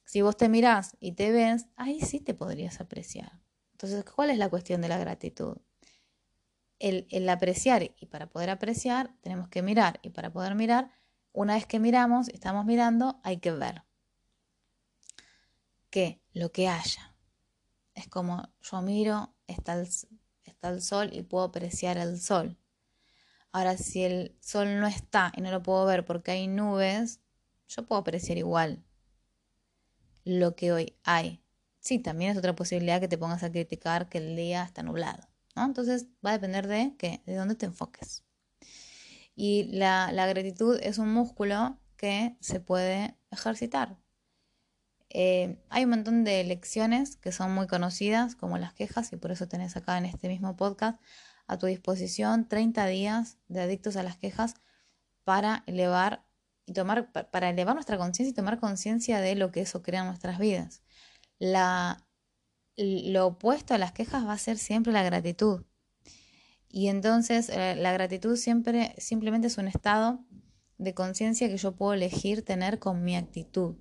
Si 0.05 0.20
vos 0.20 0.37
te 0.37 0.49
mirás 0.49 0.96
y 0.99 1.12
te 1.12 1.31
ves, 1.31 1.66
ahí 1.77 2.01
sí 2.01 2.18
te 2.18 2.35
podrías 2.35 2.81
apreciar. 2.81 3.38
Entonces, 3.70 4.05
¿cuál 4.05 4.31
es 4.31 4.38
la 4.38 4.49
cuestión 4.49 4.81
de 4.81 4.88
la 4.88 4.99
gratitud? 4.99 5.59
el, 6.81 7.29
apreciar 7.29 7.85
y 7.85 8.07
para 8.07 8.29
poder 8.29 8.51
apreciar 8.51 9.14
tenemos 9.20 9.46
que 9.46 9.62
mirar 9.62 10.01
y 10.03 10.11
para 10.11 10.33
poder 10.33 10.57
mirar, 10.57 10.90
una 11.33 11.55
vez 11.55 11.66
que 11.66 11.79
miramos, 11.79 12.31
estamos 12.31 12.64
mirando, 12.64 13.20
hay 13.23 13.37
que 13.37 13.53
ver 13.53 13.85
que 15.88 16.20
lo 16.33 16.51
que 16.51 16.66
haya. 16.66 17.14
Es 17.94 18.09
como 18.09 18.49
yo 18.61 18.83
miro, 18.83 19.37
está 19.46 19.79
el 20.62 20.83
sol 20.83 21.11
y 21.12 21.23
puedo 21.23 21.44
apreciar 21.44 21.96
el 21.96 22.20
sol. 22.20 22.60
Ahora, 23.53 23.77
si 23.77 24.05
el 24.05 24.37
sol 24.41 24.81
no 24.81 24.87
está 24.87 25.33
y 25.37 25.41
no 25.41 25.51
lo 25.51 25.63
puedo 25.63 25.85
ver 25.87 26.05
porque 26.05 26.33
hay 26.33 26.47
nubes, 26.47 27.21
yo 27.69 27.85
puedo 27.85 28.01
apreciar 28.01 28.39
igual 28.39 28.85
lo 30.25 30.55
que 30.55 30.73
hoy 30.73 30.97
hay. 31.03 31.43
Sí, 31.81 31.99
también 31.99 32.33
es 32.33 32.37
otra 32.39 32.55
posibilidad 32.55 33.01
que 33.01 33.09
te 33.09 33.19
pongas 33.19 33.43
a 33.43 33.51
criticar 33.51 34.09
que 34.09 34.19
el 34.19 34.37
día 34.37 34.63
está 34.63 34.83
nublado. 34.83 35.29
¿no? 35.57 35.65
Entonces 35.65 36.07
va 36.25 36.31
a 36.31 36.35
depender 36.35 36.67
de, 36.67 36.95
que, 36.99 37.23
de 37.27 37.35
dónde 37.35 37.55
te 37.55 37.67
enfoques. 37.67 38.25
Y 39.35 39.65
la, 39.73 40.13
gratitud 40.13 40.79
es 40.83 40.99
un 40.99 41.13
músculo 41.13 41.79
que 41.97 42.37
se 42.41 42.61
puede 42.61 43.17
ejercitar. 43.31 43.97
Eh, 45.09 45.59
hay 45.71 45.85
un 45.85 45.91
montón 45.91 46.25
de 46.25 46.45
lecciones 46.45 47.17
que 47.17 47.33
son 47.33 47.53
muy 47.53 47.67
conocidas, 47.67 48.37
como 48.37 48.59
las 48.59 48.75
quejas, 48.75 49.13
y 49.13 49.17
por 49.17 49.33
eso 49.33 49.49
tenés 49.49 49.77
acá 49.77 49.99
en 49.99 50.05
este 50.05 50.29
mismo 50.29 50.57
podcast 50.57 51.01
a 51.51 51.59
tu 51.59 51.67
disposición 51.67 52.47
30 52.47 52.87
días 52.87 53.39
de 53.49 53.61
adictos 53.61 53.97
a 53.97 54.05
las 54.05 54.17
quejas 54.17 54.55
para 55.25 55.65
elevar 55.67 56.25
y 56.65 56.75
tomar 56.75 57.11
para 57.11 57.51
elevar 57.51 57.75
nuestra 57.75 57.99
conciencia 57.99 58.31
y 58.31 58.35
tomar 58.35 58.61
conciencia 58.61 59.21
de 59.21 59.35
lo 59.35 59.51
que 59.51 59.63
eso 59.63 59.83
crea 59.83 60.01
en 60.01 60.07
nuestras 60.07 60.39
vidas. 60.39 60.83
La, 61.41 62.07
lo 62.77 63.27
opuesto 63.27 63.75
a 63.75 63.79
las 63.79 63.91
quejas 63.91 64.25
va 64.25 64.35
a 64.35 64.39
ser 64.39 64.59
siempre 64.59 64.93
la 64.93 65.03
gratitud. 65.03 65.65
Y 66.69 66.87
entonces 66.87 67.49
eh, 67.49 67.75
la 67.75 67.93
gratitud 67.93 68.37
siempre 68.37 68.95
simplemente 68.99 69.49
es 69.49 69.59
un 69.59 69.67
estado 69.67 70.25
de 70.79 70.95
conciencia 70.95 71.49
que 71.49 71.57
yo 71.57 71.75
puedo 71.75 71.95
elegir 71.95 72.45
tener 72.45 72.79
con 72.79 73.03
mi 73.03 73.17
actitud 73.17 73.75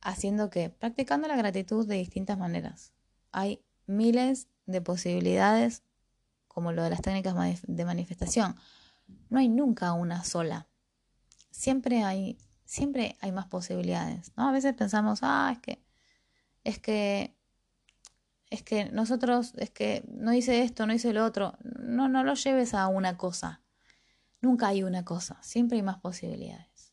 haciendo 0.00 0.48
que, 0.48 0.70
practicando 0.70 1.28
la 1.28 1.36
gratitud 1.36 1.86
de 1.86 1.96
distintas 1.96 2.38
maneras. 2.38 2.94
Hay 3.30 3.62
miles 3.86 4.48
de 4.64 4.80
posibilidades, 4.80 5.82
como 6.54 6.70
lo 6.72 6.84
de 6.84 6.90
las 6.90 7.02
técnicas 7.02 7.34
de 7.66 7.84
manifestación. 7.84 8.54
No 9.28 9.40
hay 9.40 9.48
nunca 9.48 9.92
una 9.92 10.22
sola. 10.22 10.68
Siempre 11.50 12.04
hay, 12.04 12.38
siempre 12.64 13.16
hay 13.20 13.32
más 13.32 13.46
posibilidades, 13.46 14.32
¿no? 14.36 14.48
A 14.48 14.52
veces 14.52 14.72
pensamos, 14.74 15.18
ah, 15.22 15.50
es 15.52 15.58
que, 15.58 15.84
es 16.62 16.78
que, 16.78 17.36
es 18.50 18.62
que 18.62 18.84
nosotros, 18.86 19.52
es 19.56 19.70
que 19.70 20.04
no 20.08 20.32
hice 20.32 20.62
esto, 20.62 20.86
no 20.86 20.94
hice 20.94 21.12
lo 21.12 21.24
otro. 21.24 21.58
No, 21.64 22.08
no 22.08 22.22
lo 22.22 22.34
lleves 22.34 22.72
a 22.72 22.86
una 22.86 23.16
cosa. 23.16 23.62
Nunca 24.40 24.68
hay 24.68 24.84
una 24.84 25.04
cosa, 25.04 25.42
siempre 25.42 25.76
hay 25.76 25.82
más 25.82 25.98
posibilidades. 25.98 26.92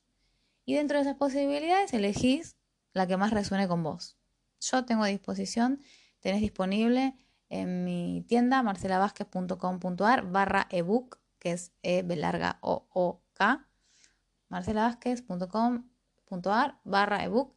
Y 0.65 0.73
dentro 0.73 0.97
de 0.97 1.03
esas 1.03 1.17
posibilidades 1.17 1.93
elegís 1.93 2.55
la 2.93 3.05
que 3.05 3.17
más 3.17 3.31
resuene 3.31 3.67
con 3.67 3.83
vos. 3.83 4.17
Yo 4.59 4.85
tengo 4.85 5.05
disposición, 5.05 5.81
tenés 6.19 6.41
disponible 6.41 7.15
en 7.51 7.83
mi 7.83 8.25
tienda 8.27 8.63
marcelavásquez.com.ar 8.63 10.31
barra 10.31 10.65
ebook, 10.71 11.19
que 11.37 11.51
es 11.51 11.71
E 11.83 12.01
B 12.01 12.15
larga 12.15 12.57
O 12.61 12.87
O 12.93 13.21
K, 13.33 13.67
marcelavásquez.com.ar 14.47 16.79
barra 16.85 17.25
ebook. 17.25 17.53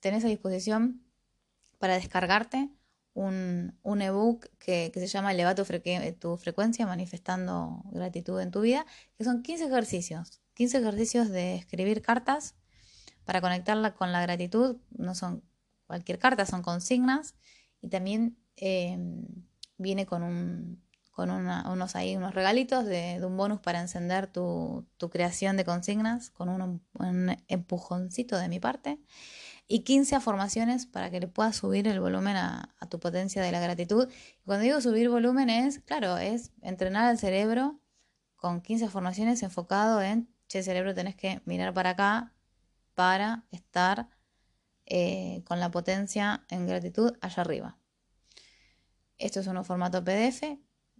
Tenés 0.00 0.24
a 0.24 0.28
disposición 0.28 1.06
para 1.78 1.94
descargarte 1.94 2.70
un, 3.14 3.78
un 3.82 4.02
ebook 4.02 4.48
que, 4.58 4.90
que, 4.92 5.00
se 5.00 5.06
llama 5.06 5.32
Eleva 5.32 5.54
tu 5.54 5.64
frecuencia 5.64 6.86
manifestando 6.86 7.82
gratitud 7.92 8.40
en 8.40 8.50
tu 8.50 8.62
vida, 8.62 8.84
que 9.16 9.22
son 9.24 9.42
15 9.42 9.66
ejercicios, 9.66 10.40
15 10.54 10.78
ejercicios 10.78 11.28
de 11.30 11.54
escribir 11.54 12.02
cartas 12.02 12.56
para 13.24 13.40
conectarla 13.40 13.94
con 13.94 14.10
la 14.10 14.20
gratitud, 14.22 14.78
no 14.90 15.14
son 15.14 15.44
cualquier 15.86 16.18
carta, 16.18 16.46
son 16.46 16.62
consignas 16.62 17.36
y 17.80 17.88
también 17.88 18.36
em, 18.56 19.24
viene 19.78 20.06
con, 20.06 20.22
un, 20.22 20.82
con 21.10 21.30
unos, 21.30 21.92
regalitos 22.34 22.84
de, 22.84 23.20
un 23.24 23.36
bonus 23.36 23.60
para 23.60 23.80
encender 23.80 24.26
tu, 24.26 24.86
creación 25.10 25.56
de 25.56 25.64
consignas 25.64 26.30
con 26.30 26.48
un, 26.48 27.36
empujoncito 27.48 28.38
de 28.38 28.48
mi 28.48 28.60
parte 28.60 28.98
y 29.68 29.80
15 29.80 30.16
afirmaciones 30.16 30.86
para 30.86 31.10
que 31.10 31.20
le 31.20 31.28
puedas 31.28 31.56
subir 31.56 31.88
el 31.88 32.00
volumen 32.00 32.36
a, 32.36 32.74
tu 32.90 33.00
potencia 33.00 33.42
de 33.42 33.50
la 33.50 33.60
gratitud. 33.60 34.08
Cuando 34.44 34.64
digo 34.64 34.80
subir 34.80 35.08
volumen 35.08 35.50
es, 35.50 35.80
claro, 35.80 36.18
es 36.18 36.52
entrenar 36.62 37.06
al 37.06 37.18
cerebro 37.18 37.80
con 38.36 38.60
15 38.60 38.84
afirmaciones 38.84 39.42
enfocado 39.42 40.02
en, 40.02 40.28
che, 40.48 40.62
cerebro, 40.62 40.94
tenés 40.94 41.16
que 41.16 41.40
mirar 41.46 41.74
para 41.74 41.90
acá, 41.90 42.34
para 42.94 43.44
estar 43.50 44.08
eh, 44.86 45.42
con 45.46 45.60
la 45.60 45.70
potencia 45.70 46.44
en 46.48 46.66
gratitud 46.66 47.12
allá 47.20 47.42
arriba. 47.42 47.78
Esto 49.18 49.40
es 49.40 49.46
un 49.46 49.64
formato 49.64 50.04
PDF 50.04 50.58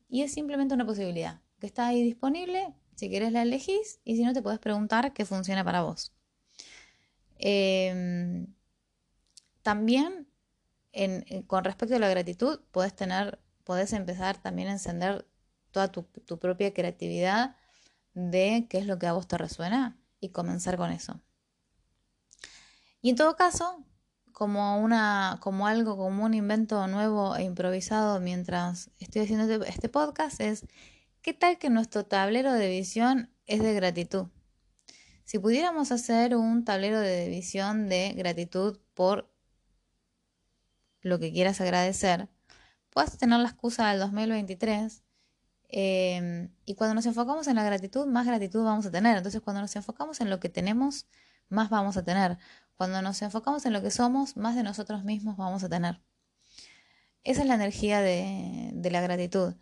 y 0.08 0.22
es 0.22 0.32
simplemente 0.32 0.74
una 0.74 0.86
posibilidad 0.86 1.42
que 1.58 1.66
está 1.66 1.88
ahí 1.88 2.02
disponible. 2.02 2.74
Si 2.94 3.08
quieres 3.08 3.32
la 3.32 3.42
elegís 3.42 4.00
y 4.04 4.16
si 4.16 4.24
no 4.24 4.32
te 4.32 4.42
puedes 4.42 4.58
preguntar 4.58 5.12
qué 5.12 5.24
funciona 5.24 5.64
para 5.64 5.82
vos. 5.82 6.12
Em, 7.38 8.46
también 9.62 10.26
con 11.46 11.64
respecto 11.64 11.94
a 11.94 11.98
la 11.98 12.08
gratitud 12.08 12.60
puedes 12.70 12.96
tener, 12.96 13.38
empezar 13.66 14.40
también 14.40 14.68
a 14.68 14.72
encender 14.72 15.26
toda 15.70 15.92
tu, 15.92 16.04
tu 16.04 16.38
propia 16.38 16.72
creatividad 16.72 17.56
de 18.14 18.66
qué 18.70 18.78
es 18.78 18.86
lo 18.86 18.98
que 18.98 19.06
a 19.06 19.12
vos 19.12 19.28
te 19.28 19.36
resuena 19.36 19.98
y 20.20 20.30
comenzar 20.30 20.78
con 20.78 20.90
eso. 20.90 21.20
Y 23.02 23.10
en 23.10 23.16
todo 23.16 23.36
caso, 23.36 23.84
como, 24.36 24.78
una, 24.82 25.38
como 25.40 25.66
algo, 25.66 25.96
como 25.96 26.26
un 26.26 26.34
invento 26.34 26.86
nuevo 26.88 27.34
e 27.36 27.42
improvisado 27.42 28.20
mientras 28.20 28.90
estoy 28.98 29.22
haciendo 29.22 29.50
este, 29.50 29.66
este 29.66 29.88
podcast, 29.88 30.38
es 30.42 30.66
¿qué 31.22 31.32
tal 31.32 31.56
que 31.56 31.70
nuestro 31.70 32.04
tablero 32.04 32.52
de 32.52 32.68
visión 32.68 33.30
es 33.46 33.62
de 33.62 33.72
gratitud? 33.72 34.26
Si 35.24 35.38
pudiéramos 35.38 35.90
hacer 35.90 36.36
un 36.36 36.66
tablero 36.66 37.00
de 37.00 37.30
visión 37.30 37.88
de 37.88 38.12
gratitud 38.12 38.78
por 38.92 39.32
lo 41.00 41.18
que 41.18 41.32
quieras 41.32 41.62
agradecer, 41.62 42.28
puedes 42.90 43.16
tener 43.16 43.40
la 43.40 43.48
excusa 43.48 43.88
del 43.88 44.00
2023 44.00 45.02
eh, 45.70 46.50
y 46.66 46.74
cuando 46.74 46.94
nos 46.94 47.06
enfocamos 47.06 47.46
en 47.46 47.56
la 47.56 47.64
gratitud, 47.64 48.04
más 48.06 48.26
gratitud 48.26 48.62
vamos 48.64 48.84
a 48.84 48.90
tener. 48.90 49.16
Entonces, 49.16 49.40
cuando 49.40 49.62
nos 49.62 49.74
enfocamos 49.76 50.20
en 50.20 50.28
lo 50.28 50.40
que 50.40 50.50
tenemos, 50.50 51.06
más 51.48 51.70
vamos 51.70 51.96
a 51.96 52.04
tener. 52.04 52.38
Cuando 52.76 53.00
nos 53.02 53.22
enfocamos 53.22 53.64
en 53.66 53.72
lo 53.72 53.82
que 53.82 53.90
somos, 53.90 54.36
más 54.36 54.54
de 54.54 54.62
nosotros 54.62 55.02
mismos 55.02 55.36
vamos 55.36 55.64
a 55.64 55.68
tener. 55.68 56.02
Esa 57.24 57.42
es 57.42 57.48
la 57.48 57.54
energía 57.54 58.00
de, 58.00 58.72
la 58.90 59.00
gratitud. 59.00 59.54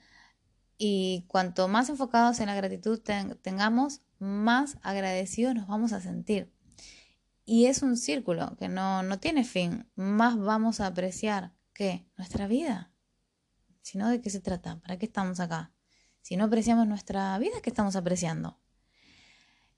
Y 0.76 1.24
cuanto 1.28 1.68
más 1.68 1.88
enfocados 1.88 2.40
en 2.40 2.46
la 2.46 2.54
gratitud 2.54 3.00
tengamos, 3.42 4.02
más 4.18 4.78
agradecidos 4.82 5.54
nos 5.54 5.68
vamos 5.68 5.92
a 5.92 6.00
sentir. 6.00 6.52
Y 7.44 7.66
es 7.66 7.82
un 7.82 7.96
círculo 7.96 8.56
que 8.58 8.68
no, 8.68 9.02
no 9.02 9.18
tiene 9.20 9.44
fin. 9.44 9.88
Más 9.94 10.36
vamos 10.36 10.80
a 10.80 10.86
apreciar 10.88 11.54
que 11.72 12.06
nuestra 12.16 12.48
vida. 12.48 12.92
Si 13.82 13.96
no, 13.98 14.08
¿de 14.08 14.20
qué 14.20 14.30
se 14.30 14.40
trata? 14.40 14.80
¿Para 14.80 14.98
qué 14.98 15.06
estamos 15.06 15.40
acá? 15.40 15.72
Si 16.20 16.36
no 16.36 16.44
apreciamos 16.44 16.86
nuestra 16.88 17.38
vida, 17.38 17.60
¿qué 17.62 17.70
estamos 17.70 17.96
apreciando? 17.96 18.58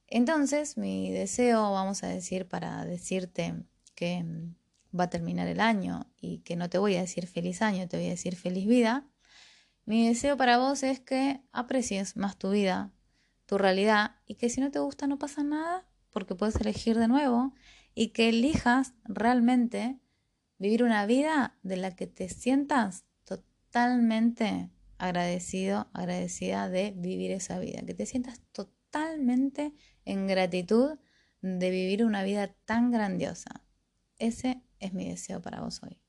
Entonces, 0.08 0.76
mi 0.76 1.10
deseo, 1.10 1.72
vamos 1.72 2.02
a 2.02 2.08
decir, 2.08 2.46
para 2.46 2.84
decirte 2.84 3.54
que 3.94 4.22
mm, 4.22 4.54
va 4.98 5.04
a 5.04 5.10
terminar 5.10 5.48
el 5.48 5.60
año 5.60 6.06
y 6.20 6.38
que 6.38 6.56
no 6.56 6.70
te 6.70 6.78
voy 6.78 6.96
a 6.96 7.00
decir 7.00 7.26
feliz 7.26 7.62
año, 7.62 7.88
te 7.88 7.96
voy 7.96 8.06
a 8.06 8.10
decir 8.10 8.36
feliz 8.36 8.66
vida, 8.66 9.06
mi 9.86 10.08
deseo 10.08 10.36
para 10.36 10.58
vos 10.58 10.82
es 10.82 10.98
que 10.98 11.40
aprecies 11.52 12.16
más 12.16 12.36
tu 12.36 12.50
vida, 12.50 12.92
tu 13.46 13.56
realidad 13.56 14.16
y 14.26 14.34
que 14.34 14.48
si 14.50 14.60
no 14.60 14.72
te 14.72 14.80
gusta 14.80 15.06
no 15.06 15.16
pasa 15.16 15.44
nada 15.44 15.86
porque 16.10 16.34
puedes 16.34 16.56
elegir 16.56 16.98
de 16.98 17.06
nuevo 17.06 17.54
y 17.94 18.08
que 18.08 18.28
elijas 18.30 18.94
realmente 19.04 20.00
vivir 20.58 20.82
una 20.82 21.06
vida 21.06 21.56
de 21.62 21.76
la 21.76 21.94
que 21.94 22.08
te 22.08 22.28
sientas 22.28 23.04
totalmente 23.22 24.70
agradecido, 24.98 25.88
agradecida 25.92 26.68
de 26.68 26.92
vivir 26.96 27.30
esa 27.30 27.60
vida, 27.60 27.82
que 27.86 27.94
te 27.94 28.06
sientas 28.06 28.40
totalmente 28.50 29.72
en 30.06 30.26
gratitud 30.26 30.98
de 31.42 31.70
vivir 31.70 32.04
una 32.04 32.22
vida 32.22 32.54
tan 32.64 32.90
grandiosa. 32.90 33.62
Ese 34.18 34.62
es 34.80 34.94
mi 34.94 35.10
deseo 35.10 35.42
para 35.42 35.60
vos 35.60 35.82
hoy. 35.82 36.00